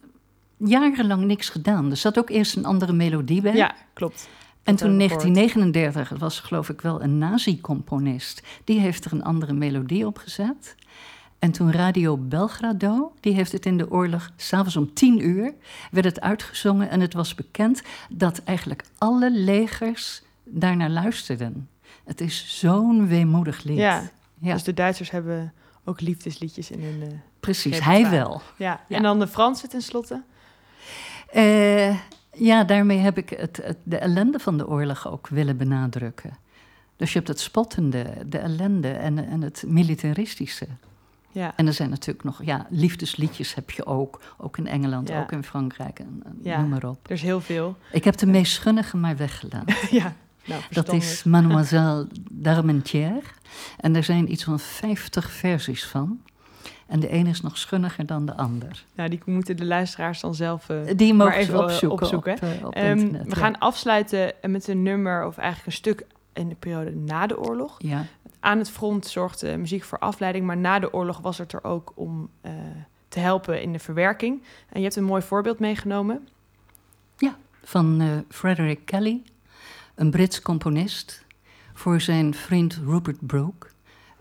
[0.57, 1.91] jarenlang niks gedaan.
[1.91, 3.55] Er zat ook eerst een andere melodie bij.
[3.55, 4.27] ja, klopt.
[4.69, 5.35] En toen in heb ik gehoord.
[5.35, 8.41] 1939 was geloof ik wel een nazi-componist.
[8.63, 10.75] Die heeft er een andere melodie op gezet.
[11.39, 15.53] En toen Radio Belgrado, die heeft het in de oorlog, s'avonds om tien uur,
[15.91, 16.89] werd het uitgezongen.
[16.89, 21.69] En het was bekend dat eigenlijk alle legers daarnaar luisterden.
[22.05, 23.77] Het is zo'n weemoedig lied.
[23.77, 25.53] Ja, Ja, dus de Duitsers hebben
[25.83, 27.01] ook liefdesliedjes in hun...
[27.01, 27.79] eh, precies.
[27.79, 28.41] Hij wel.
[28.57, 28.83] ja.
[28.87, 28.95] Ja.
[28.97, 30.23] en dan de Fransen tenslotte.
[31.31, 31.95] Eh,
[32.33, 36.37] ja, daarmee heb ik het, het, de ellende van de oorlog ook willen benadrukken.
[36.95, 40.67] Dus je hebt het spottende, de ellende en, en het militaristische.
[41.31, 44.21] Ja, En er zijn natuurlijk nog, ja, liefdesliedjes heb je ook.
[44.37, 45.21] Ook in Engeland, Ja.
[45.21, 46.59] ook in Frankrijk, en, en Ja.
[46.59, 46.99] noem maar op.
[47.05, 47.77] er is heel veel.
[47.91, 49.75] Ik heb de meest schunnige maar weggelaten.
[49.99, 50.13] ja,
[50.45, 53.21] nou, Dat is Mademoiselle d'Armentière.
[53.79, 56.19] En er zijn iets van 50 versies van.
[56.89, 58.83] En de ene is nog schunniger dan de ander.
[58.93, 60.69] Nou, die moeten de luisteraars dan zelf...
[60.69, 63.23] eh, Die mogen even, opzoeken, opzoeken, op, eh, op Ehm, internet.
[63.23, 63.35] we ja.
[63.35, 67.75] gaan afsluiten met een nummer, of eigenlijk een stuk in de periode na de oorlog.
[67.77, 68.05] Ja.
[68.39, 71.91] Aan het front zorgde muziek voor afleiding, maar na de oorlog was het er ook
[71.95, 72.51] om eh,
[73.07, 74.43] te helpen in de verwerking.
[74.69, 76.27] En je hebt een mooi voorbeeld meegenomen.
[77.63, 79.21] van eh, Frederick Kelly,
[79.95, 81.25] een Brits componist,
[81.73, 83.67] voor zijn vriend Rupert Brooke,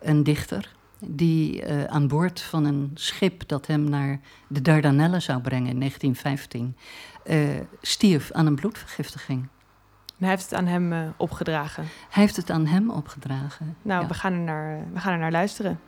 [0.00, 5.40] een dichter, die eh, aan boord van een schip dat hem naar de Dardanellen zou
[5.40, 6.76] brengen in 1915,
[7.24, 7.38] eh,
[7.82, 9.40] stierf aan een bloedvergiftiging.
[9.40, 11.82] En hij heeft het aan hem eh, opgedragen.
[12.10, 13.76] Hij heeft het aan hem opgedragen.
[13.82, 14.08] Nou, Ja.
[14.08, 15.80] we, gaan er naar, we gaan er naar luisteren.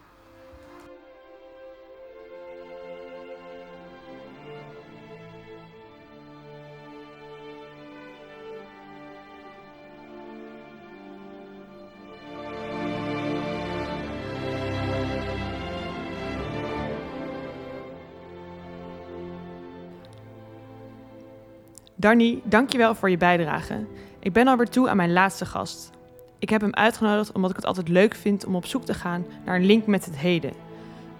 [22.00, 23.86] Danny, dankjewel voor je bijdrage.
[24.18, 25.90] Ik ben alweer toe aan mijn laatste gast.
[26.38, 29.26] Ik heb hem uitgenodigd omdat ik het altijd leuk vind om op zoek te gaan
[29.44, 30.52] naar een link met het heden.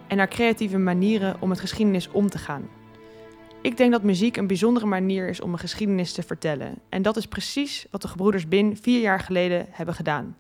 [0.07, 2.69] En naar creatieve manieren om met geschiedenis om te gaan.
[3.63, 6.75] Ik denk dat muziek een bijzondere manier is om een geschiedenis te vertellen.
[6.89, 10.37] En dat is precies wat de gebroeders Bin vier jaar geleden hebben gedaan.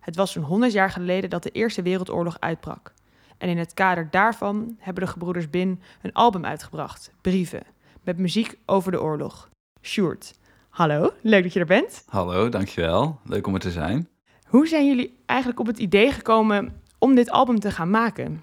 [0.00, 2.92] Het was zo'n 100 jaar geleden dat de Eerste Wereldoorlog uitbrak.
[3.38, 7.62] En in het kader daarvan hebben de gebroeders Bin een album uitgebracht, Brieven,
[8.02, 9.52] met muziek over de oorlog.
[9.84, 10.34] Sjoerd,
[10.68, 12.04] hallo, leuk dat je er bent.
[12.08, 13.20] Hallo, dankjewel.
[13.24, 14.08] Leuk om er te zijn.
[14.46, 18.42] Hoe zijn jullie eigenlijk op het idee gekomen om dit album te gaan maken?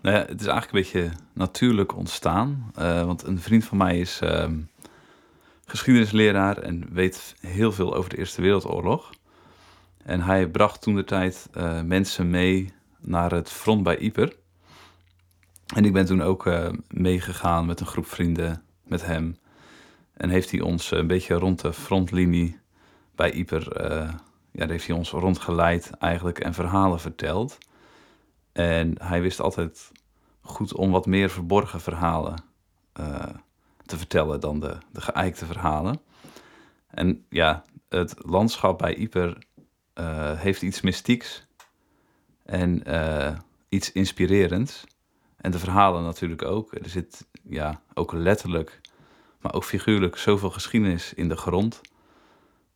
[0.00, 2.70] Nou ja, het is eigenlijk een beetje natuurlijk ontstaan.
[2.74, 4.56] eh, want een vriend van mij is ehm,
[5.64, 9.10] geschiedenisleraar en weet heel veel over de Eerste Wereldoorlog.
[10.04, 14.36] En hij bracht toen de tijd eh, mensen mee naar het front bij Yper.
[15.74, 19.38] En ik ben toen ook eh, meegegaan met een groep vrienden met hem.
[20.18, 22.58] En heeft hij ons een beetje rond de frontlinie
[23.14, 24.14] bij Yper eh,
[24.50, 27.58] ja, heeft hij ons rondgeleid eigenlijk en verhalen verteld.
[28.52, 29.92] En hij wist altijd
[30.40, 32.42] goed om wat meer verborgen verhalen
[32.92, 33.34] eh,
[33.86, 36.00] te vertellen dan de, de geëikte verhalen.
[36.86, 39.38] En ja, het landschap bij Ieper
[39.92, 41.46] eh, heeft iets mystieks
[42.44, 43.36] en eh,
[43.68, 44.84] iets inspirerends.
[45.36, 46.74] En de verhalen natuurlijk ook.
[46.74, 48.80] Er zit ja, ook letterlijk,
[49.40, 51.80] maar ook figuurlijk zoveel geschiedenis in de grond.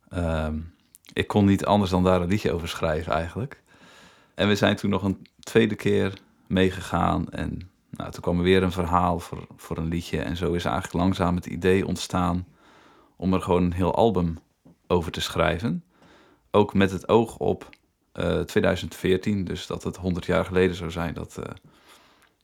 [0.09, 0.59] Ehm,
[1.13, 3.61] ik kon niet anders dan daar een liedje over schrijven eigenlijk.
[4.35, 6.13] En we zijn toen nog een tweede keer
[6.47, 7.29] meegegaan.
[7.29, 10.21] En nou, toen kwam er weer een verhaal voor, voor een liedje.
[10.21, 12.47] En zo is eigenlijk langzaam het idee ontstaan
[13.15, 14.37] om er gewoon een heel album
[14.87, 15.83] over te schrijven.
[16.51, 17.69] Ook met het oog op
[18.11, 21.51] eh, 2014, dus dat het 100 jaar geleden zou zijn dat eh,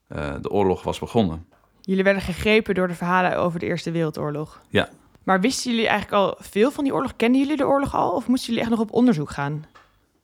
[0.08, 1.48] eh, de oorlog was begonnen.
[1.90, 4.62] Jullie werden gegrepen door de verhalen over de Eerste Wereldoorlog.
[4.68, 4.90] Ja.
[5.24, 7.16] Maar wisten jullie eigenlijk al veel van die oorlog?
[7.16, 8.12] Kenden jullie de oorlog al?
[8.12, 9.66] Of moesten jullie echt nog op onderzoek gaan?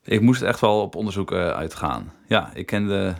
[0.03, 2.11] Ik moest echt wel op onderzoek eh, uitgaan.
[2.27, 3.15] Ja, ik kende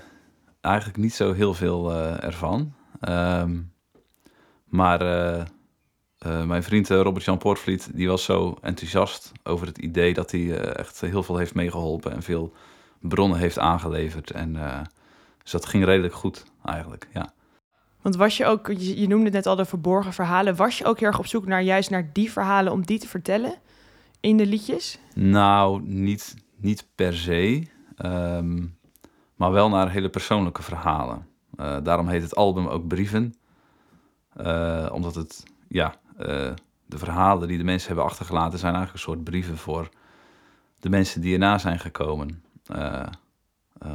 [0.62, 2.74] eigenlijk niet zo heel veel eh, ervan.
[3.00, 3.62] Ehm,
[4.66, 5.44] maar eh,
[6.44, 11.24] mijn vriend Robert-Jan Poortvliet, die was zo enthousiast over het idee dat hij echt heel
[11.24, 12.54] veel heeft meegeholpen en veel
[13.00, 14.32] bronnen heeft aangeleverd.
[14.32, 14.58] En,
[15.44, 17.34] dus dat ging redelijk goed eigenlijk, ja.
[18.06, 20.56] Want was je ook, je, je noemde net al de verborgen verhalen.
[20.56, 23.08] Was je ook heel erg op zoek naar juist naar die verhalen om die te
[23.08, 23.56] vertellen
[24.20, 25.00] in de liedjes?
[25.14, 28.64] Nou, niet, niet per se, ehm,
[29.36, 31.28] maar wel naar hele persoonlijke verhalen.
[31.56, 33.36] Eh, daarom heet het album ook Brieven,
[34.34, 36.52] Eh, omdat het, ja, eh,
[36.86, 39.90] de verhalen die de mensen hebben achtergelaten zijn eigenlijk een soort brieven voor
[40.80, 42.44] de mensen die erna zijn gekomen.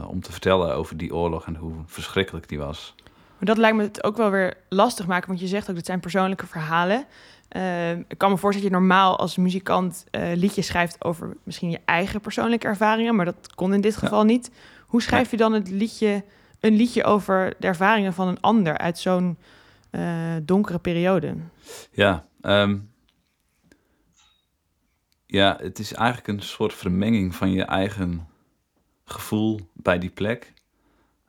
[0.07, 2.95] om te vertellen over die oorlog en hoe verschrikkelijk die was.
[3.41, 5.87] Maar dat lijkt me het ook wel weer lastig maken, want je zegt ook dat
[5.87, 7.07] zijn persoonlijke verhalen.
[7.49, 11.71] Eh, ik kan me voorstellen dat je normaal als muzikant eh, liedjes schrijft over misschien
[11.71, 14.51] je eigen persoonlijke ervaringen, maar dat kon in dit geval niet.
[14.87, 16.25] Hoe schrijf je dan het liedje,
[16.61, 19.39] een liedje over de ervaringen van een ander uit zo'n
[19.91, 21.35] eh, donkere periode?
[21.91, 22.79] Ja, ehm,
[25.27, 28.29] ja, het is eigenlijk een soort vermenging van je eigen
[29.05, 30.53] gevoel bij die plek.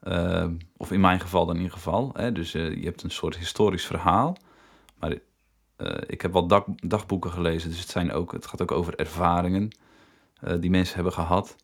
[0.02, 2.10] Ehm, of in mijn geval dan in ieder geval.
[2.14, 2.32] Hè?
[2.32, 4.38] Dus eh, je hebt een soort historisch verhaal.
[5.00, 5.18] Maar
[5.82, 8.96] eh, ik heb wat dag- dagboeken gelezen, dus het, zijn ook, het gaat ook over
[8.96, 9.70] ervaringen
[10.42, 11.56] eh, die mensen hebben gehad.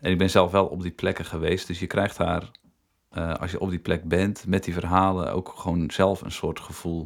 [0.00, 2.50] En ik ben zelf wel op die plekken geweest, dus je krijgt daar,
[3.08, 6.60] eh, als je op die plek bent, met die verhalen ook gewoon zelf een soort
[6.60, 7.04] gevoel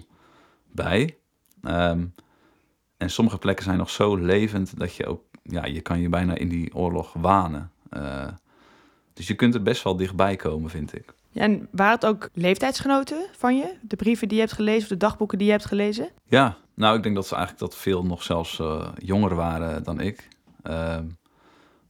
[0.73, 1.19] bij.
[1.63, 2.07] Ehm,
[2.97, 6.35] en sommige plekken zijn nog zo levend dat je ook, ja, je kan je bijna
[6.35, 7.71] in die oorlog wanen.
[9.15, 11.13] Dus je kunt er best wel dichtbij komen, vind ik.
[11.31, 13.75] Ja, en waren het ook leeftijdsgenoten van je?
[13.83, 16.09] De brieven die je hebt gelezen of de dagboeken die je hebt gelezen?
[16.25, 20.01] Ja, nou, ik denk dat ze eigenlijk dat veel nog zelfs eh, jonger waren dan
[20.01, 20.29] ik.
[20.63, 21.03] Ehm,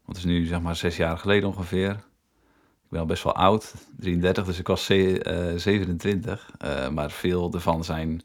[0.04, 1.90] want het is nu zeg maar zes jaar geleden ongeveer.
[1.90, 6.50] Ik ben al best wel oud, 33, dus ik was ze- eh, 27.
[6.58, 8.22] Eh, maar veel ervan zijn,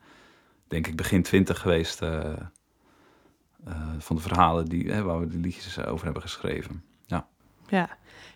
[0.67, 2.01] denk ik, begin 20 geweest.
[3.99, 6.83] van de verhalen die, hè, waar we de liedjes over hebben geschreven.
[7.05, 7.27] Ja.
[7.67, 7.89] Ja.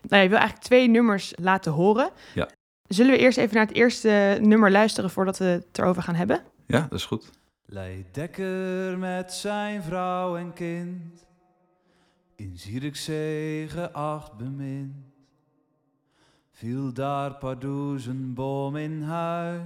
[0.08, 2.10] Nou, je wil eigenlijk twee nummers laten horen.
[2.34, 2.50] Ja.
[2.88, 6.42] Zullen we eerst even naar het eerste nummer luisteren voordat we het erover gaan hebben?
[6.68, 7.30] ja, dat is goed.
[7.66, 11.26] Leidekker met zijn vrouw en kind,
[12.36, 14.96] in Zierikzee geacht bemind,
[16.52, 19.62] viel daar pardoes een boom in huis,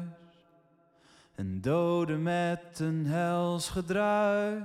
[1.35, 4.63] en doodde met een hels gedruis.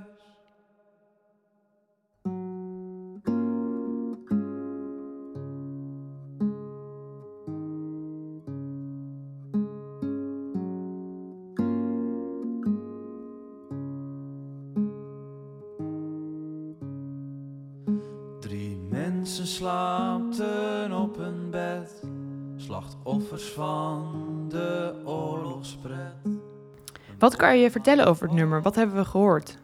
[27.23, 28.61] Wat kan je vertellen over het nummer?
[28.61, 29.57] Wat hebben we gehoord?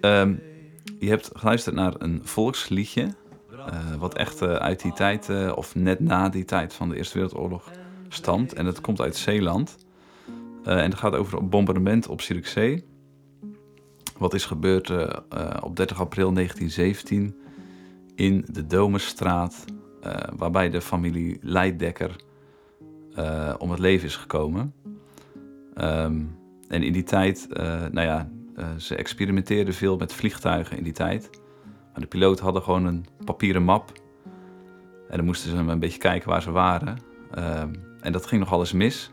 [0.00, 0.34] Ehm,
[0.98, 3.14] je hebt geluisterd naar een volksliedje.
[3.66, 6.96] eh, wat echt eh, uit die tijd, eh, of net na die tijd van de
[6.96, 7.70] Eerste Wereldoorlog
[8.08, 8.52] stamt.
[8.54, 9.76] En het komt uit Zeeland.
[10.64, 12.84] En het gaat over een bombardement op Zierikzee.
[14.18, 14.90] Wat is gebeurd
[15.62, 17.36] op 30 april 1917
[18.14, 19.64] in de Domerstraat.
[20.00, 22.16] eh, waarbij de familie Leidekker
[23.14, 24.74] eh, om het leven is gekomen.
[25.74, 26.22] Ehm,
[26.68, 30.92] en in die tijd, eh, nou ja, eh, ze experimenteerden veel met vliegtuigen in die
[30.92, 31.30] tijd.
[31.92, 33.92] Maar de piloten hadden gewoon een papieren map.
[35.08, 36.98] En dan moesten ze een beetje kijken waar ze waren.
[37.30, 39.10] Ehm, en dat ging nogal eens mis.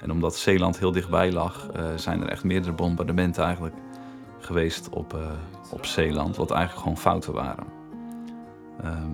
[0.00, 3.74] En omdat Zeeland heel dichtbij lag, eh, zijn er echt meerdere bombardementen eigenlijk
[4.38, 5.18] geweest op,
[5.70, 6.36] op Zeeland.
[6.36, 7.66] Wat eigenlijk gewoon fouten waren.
[8.82, 9.12] Ehm,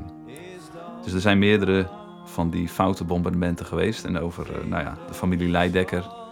[1.03, 1.89] dus er zijn meerdere
[2.25, 4.05] van die foute bombardementen geweest.
[4.05, 6.24] En over nou ja, de familie Leidekker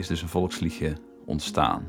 [0.00, 0.92] is dus een volksliedje
[1.26, 1.88] ontstaan.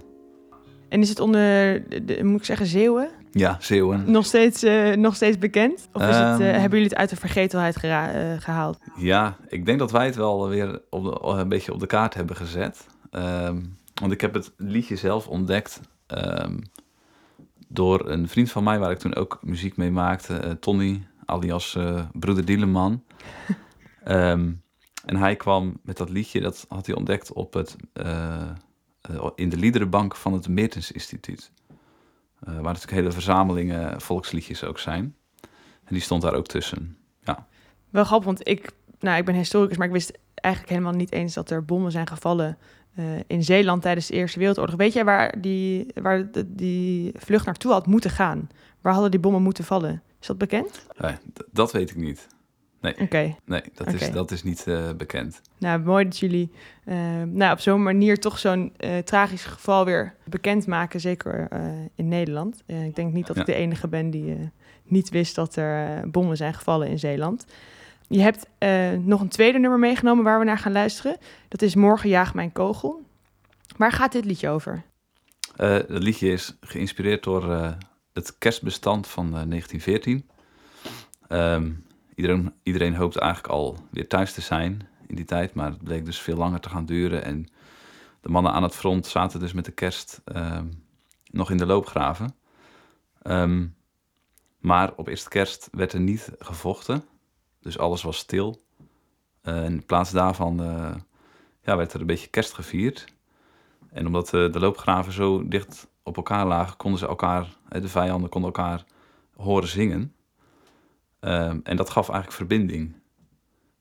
[0.89, 4.11] En is het onder, de, moet ik zeggen, Zeeuwen Ja, Zeeuwen.
[4.11, 5.87] nog steeds, eh, nog steeds bekend?
[5.93, 6.59] Of is het, eh, Ehm.
[6.59, 8.77] hebben jullie het uit de vergetelheid gera- eh, gehaald?
[8.95, 12.13] Ja, ik denk dat wij het wel weer op de, een beetje op de kaart
[12.13, 12.85] hebben gezet.
[13.11, 13.61] Ehm,
[14.01, 16.57] want ik heb het liedje zelf ontdekt ehm,
[17.67, 21.77] door een vriend van mij, waar ik toen ook muziek mee maakte, Tony, alias
[22.13, 23.03] Broeder Dieleman.
[25.05, 28.51] En hij kwam met dat liedje, dat had hij ontdekt op het, eh,
[29.35, 31.51] in de liederenbank van het Meertens Instituut.
[32.39, 35.15] Eh, waar natuurlijk hele verzamelingen volksliedjes ook zijn.
[35.83, 36.97] En die stond daar ook tussen.
[37.23, 37.47] Ja.
[37.89, 41.33] Wel grappig, want ik, nou, ik ben historicus, maar ik wist eigenlijk helemaal niet eens
[41.33, 42.57] dat er bommen zijn gevallen
[43.27, 44.75] in Zeeland tijdens de Eerste Wereldoorlog.
[44.75, 48.49] Weet jij waar die, waar de- die vlucht naartoe had moeten gaan?
[48.81, 50.03] Waar hadden die bommen moeten vallen?
[50.21, 50.85] Is dat bekend?
[50.97, 51.15] Nee,
[51.51, 52.27] dat weet ik niet.
[52.81, 53.35] Nee, Oké.
[53.45, 55.41] nee dat, is, dat is niet eh, bekend.
[55.57, 56.51] Nou, mooi dat jullie
[56.85, 61.61] eh, nou, op zo'n manier toch zo'n eh, tragisch geval weer bekendmaken, zeker eh,
[61.95, 62.63] in Nederland.
[62.65, 63.53] Ik denk niet dat ik Ja.
[63.53, 64.51] de enige ben die
[64.83, 67.45] niet wist dat er bommen zijn gevallen in Zeeland.
[68.07, 68.47] Je hebt
[69.05, 71.17] nog een tweede nummer meegenomen waar we naar gaan luisteren.
[71.47, 73.01] Dat is Morgen jaagt mijn kogel.
[73.77, 74.83] Waar gaat dit liedje over?
[75.55, 77.75] Het liedje is geïnspireerd door
[78.13, 80.29] het kerstbestand van eh, 1914.
[81.27, 81.71] Ehm,
[82.21, 86.05] iedereen, iedereen hoopte eigenlijk al weer thuis te zijn in die tijd, maar het bleek
[86.05, 87.23] dus veel langer te gaan duren.
[87.23, 87.47] En
[88.21, 90.67] de mannen aan het front zaten dus met de kerst ehm,
[91.31, 92.35] nog in de loopgraven.
[93.21, 93.67] Ehm,
[94.57, 97.03] maar op eerste kerst werd er niet gevochten,
[97.59, 98.63] dus alles was stil.
[99.41, 100.95] Eh, in plaats daarvan eh,
[101.61, 103.05] ja, werd er een beetje kerst gevierd.
[103.89, 108.29] En omdat eh, de loopgraven zo dicht op elkaar lagen, konden ze elkaar, de vijanden
[108.29, 108.85] konden elkaar
[109.35, 110.15] horen zingen.
[111.21, 112.95] Ehm, en dat gaf eigenlijk verbinding.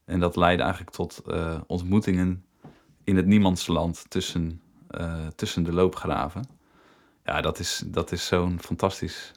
[0.04, 2.44] En dat leidde eigenlijk tot eh, ontmoetingen
[3.04, 6.44] in het niemandsland tussen, eh, tussen de loopgraven.
[7.24, 9.32] Ja, dat is, dat is zo'n fantastisch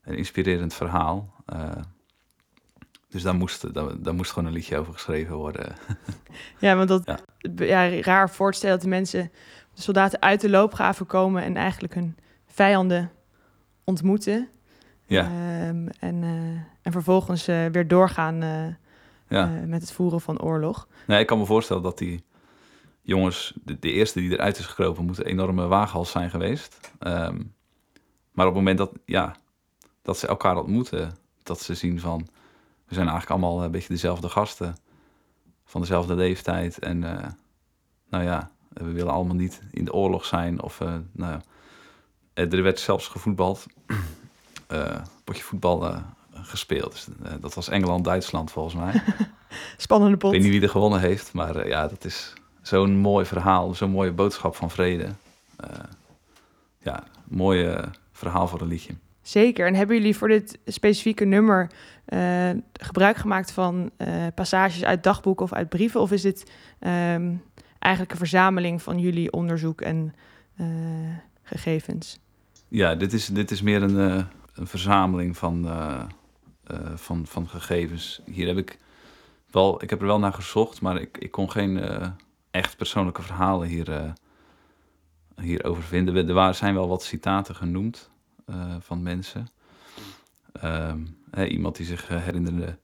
[0.00, 1.34] en inspirerend verhaal.
[1.46, 1.70] Eh,
[3.08, 5.74] dus daar moest, daar, daar moest gewoon een liedje over geschreven worden.
[6.58, 7.82] Ja, want dat Ja.
[7.82, 8.00] ja.
[8.00, 9.30] raar voorstellen dat de mensen,
[9.74, 13.10] de soldaten uit de loopgraven komen en eigenlijk hun vijanden
[13.84, 14.48] ontmoeten.
[15.06, 15.22] Ja.
[15.22, 16.24] Ehm, en,
[16.86, 18.66] en vervolgens eh, weer doorgaan eh,
[19.28, 19.56] Ja.
[19.56, 20.88] eh, met het voeren van oorlog.
[21.06, 22.24] Nee, ik kan me voorstellen dat die
[23.02, 26.90] jongens, de, de eerste die eruit is gekropen, moet een enorme waaghals zijn geweest.
[26.98, 27.42] Ehm,
[28.32, 29.36] maar op het moment dat, ja,
[30.02, 32.18] dat ze elkaar ontmoeten, dat ze zien van,
[32.86, 34.76] we zijn eigenlijk allemaal een beetje dezelfde gasten,
[35.64, 36.78] van dezelfde leeftijd.
[36.78, 36.98] En
[38.08, 40.62] nou ja, we willen allemaal niet in de oorlog zijn.
[40.62, 41.40] Of, eh, nou
[42.34, 43.66] er werd zelfs gevoetbald,
[44.66, 45.94] eh potje voetbal
[46.46, 46.92] gespeeld.
[46.92, 49.02] Dus, eh, dat was Engeland-Duitsland volgens mij.
[49.76, 50.32] Spannende pot.
[50.32, 52.32] Ik weet niet wie er gewonnen heeft, maar eh, ja, dat is
[52.62, 55.08] zo'n mooi verhaal, zo'n mooie boodschap van vrede.
[55.56, 55.70] Eh,
[56.78, 57.76] ja, mooi
[58.12, 58.94] verhaal voor een liedje.
[59.22, 59.66] Zeker.
[59.66, 61.70] En hebben jullie voor dit specifieke nummer
[62.72, 63.90] gebruik gemaakt van
[64.34, 66.00] passages uit dagboeken of uit brieven?
[66.00, 67.34] Of is dit ehm,
[67.78, 70.14] eigenlijk een verzameling van jullie onderzoek en
[71.42, 72.18] gegevens?
[72.68, 75.68] Ja, dit is, dit is meer een, een verzameling van,
[76.94, 78.20] van, van gegevens.
[78.24, 78.78] Hier heb ik
[79.50, 82.08] wel, ik heb er wel naar gezocht, maar ik, ik kon geen eh,
[82.50, 84.12] echt persoonlijke verhalen hier, eh,
[85.36, 86.28] hierover vinden.
[86.28, 88.10] Er waren, zijn wel wat citaten genoemd
[88.46, 89.48] eh, van mensen.
[90.52, 91.00] Ehm,
[91.48, 92.78] iemand die zich eh, herinnerde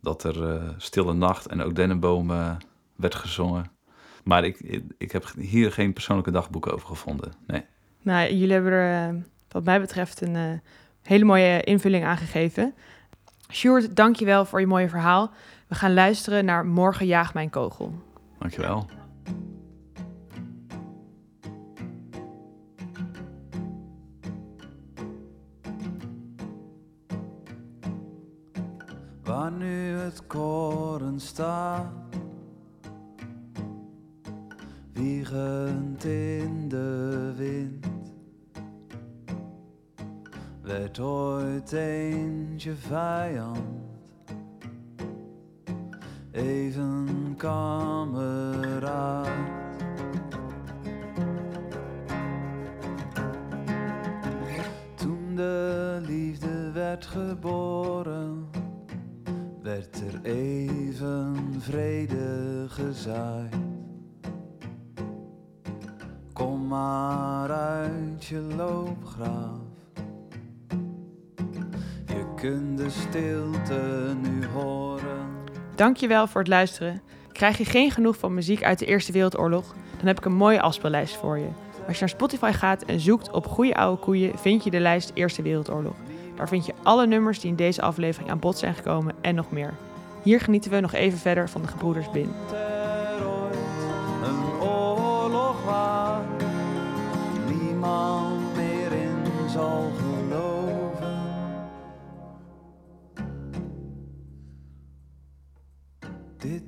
[0.00, 2.28] dat er eh, Stille Nacht en ook Dennenboom
[2.96, 3.70] werd gezongen.
[4.24, 7.32] Maar ik, ik, heb hier geen persoonlijke dagboeken over gevonden.
[7.46, 7.64] Nee.
[8.02, 9.14] Nou, jullie hebben er eh,
[9.48, 10.58] wat mij betreft een eh,
[11.02, 12.74] hele mooie invulling aan gegeven.
[13.50, 15.30] Sjoerd, dank je wel voor je mooie verhaal.
[15.68, 17.94] We gaan luisteren naar Morgen jaagt mijn kogel.
[18.38, 18.86] Dankjewel.
[29.22, 31.92] Waar nu het koren staat,
[34.92, 37.81] wiegend in de wind,
[40.72, 43.60] werd ooit eentje vijand,
[46.30, 49.28] even kameraad.
[54.94, 58.48] Toen de liefde werd geboren,
[59.62, 63.56] werd er even vrede gezaaid.
[66.32, 69.61] Kom maar uit je loopgraaf.
[72.42, 75.26] Kunt de stilte nu horen.
[75.74, 77.02] Dankjewel voor het luisteren.
[77.32, 79.74] Krijg je geen genoeg van muziek uit de Eerste Wereldoorlog?
[79.96, 81.48] Dan heb ik een mooie afspeellijst voor je.
[81.86, 85.10] Als je naar Spotify gaat en zoekt op Goeie Oude Koeien, vind je de lijst
[85.14, 85.96] Eerste Wereldoorlog.
[86.36, 89.50] Daar vind je alle nummers die in deze aflevering aan bod zijn gekomen en nog
[89.50, 89.74] meer.
[90.22, 92.30] Hier genieten we nog even verder van de gebroeders Bin.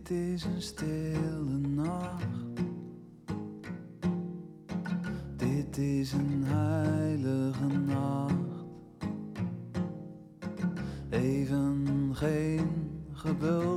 [0.05, 2.27] Dit is een stille nacht.
[5.37, 8.35] Dit is een heilige nacht.
[11.11, 12.69] Even geen
[13.13, 13.74] gebulder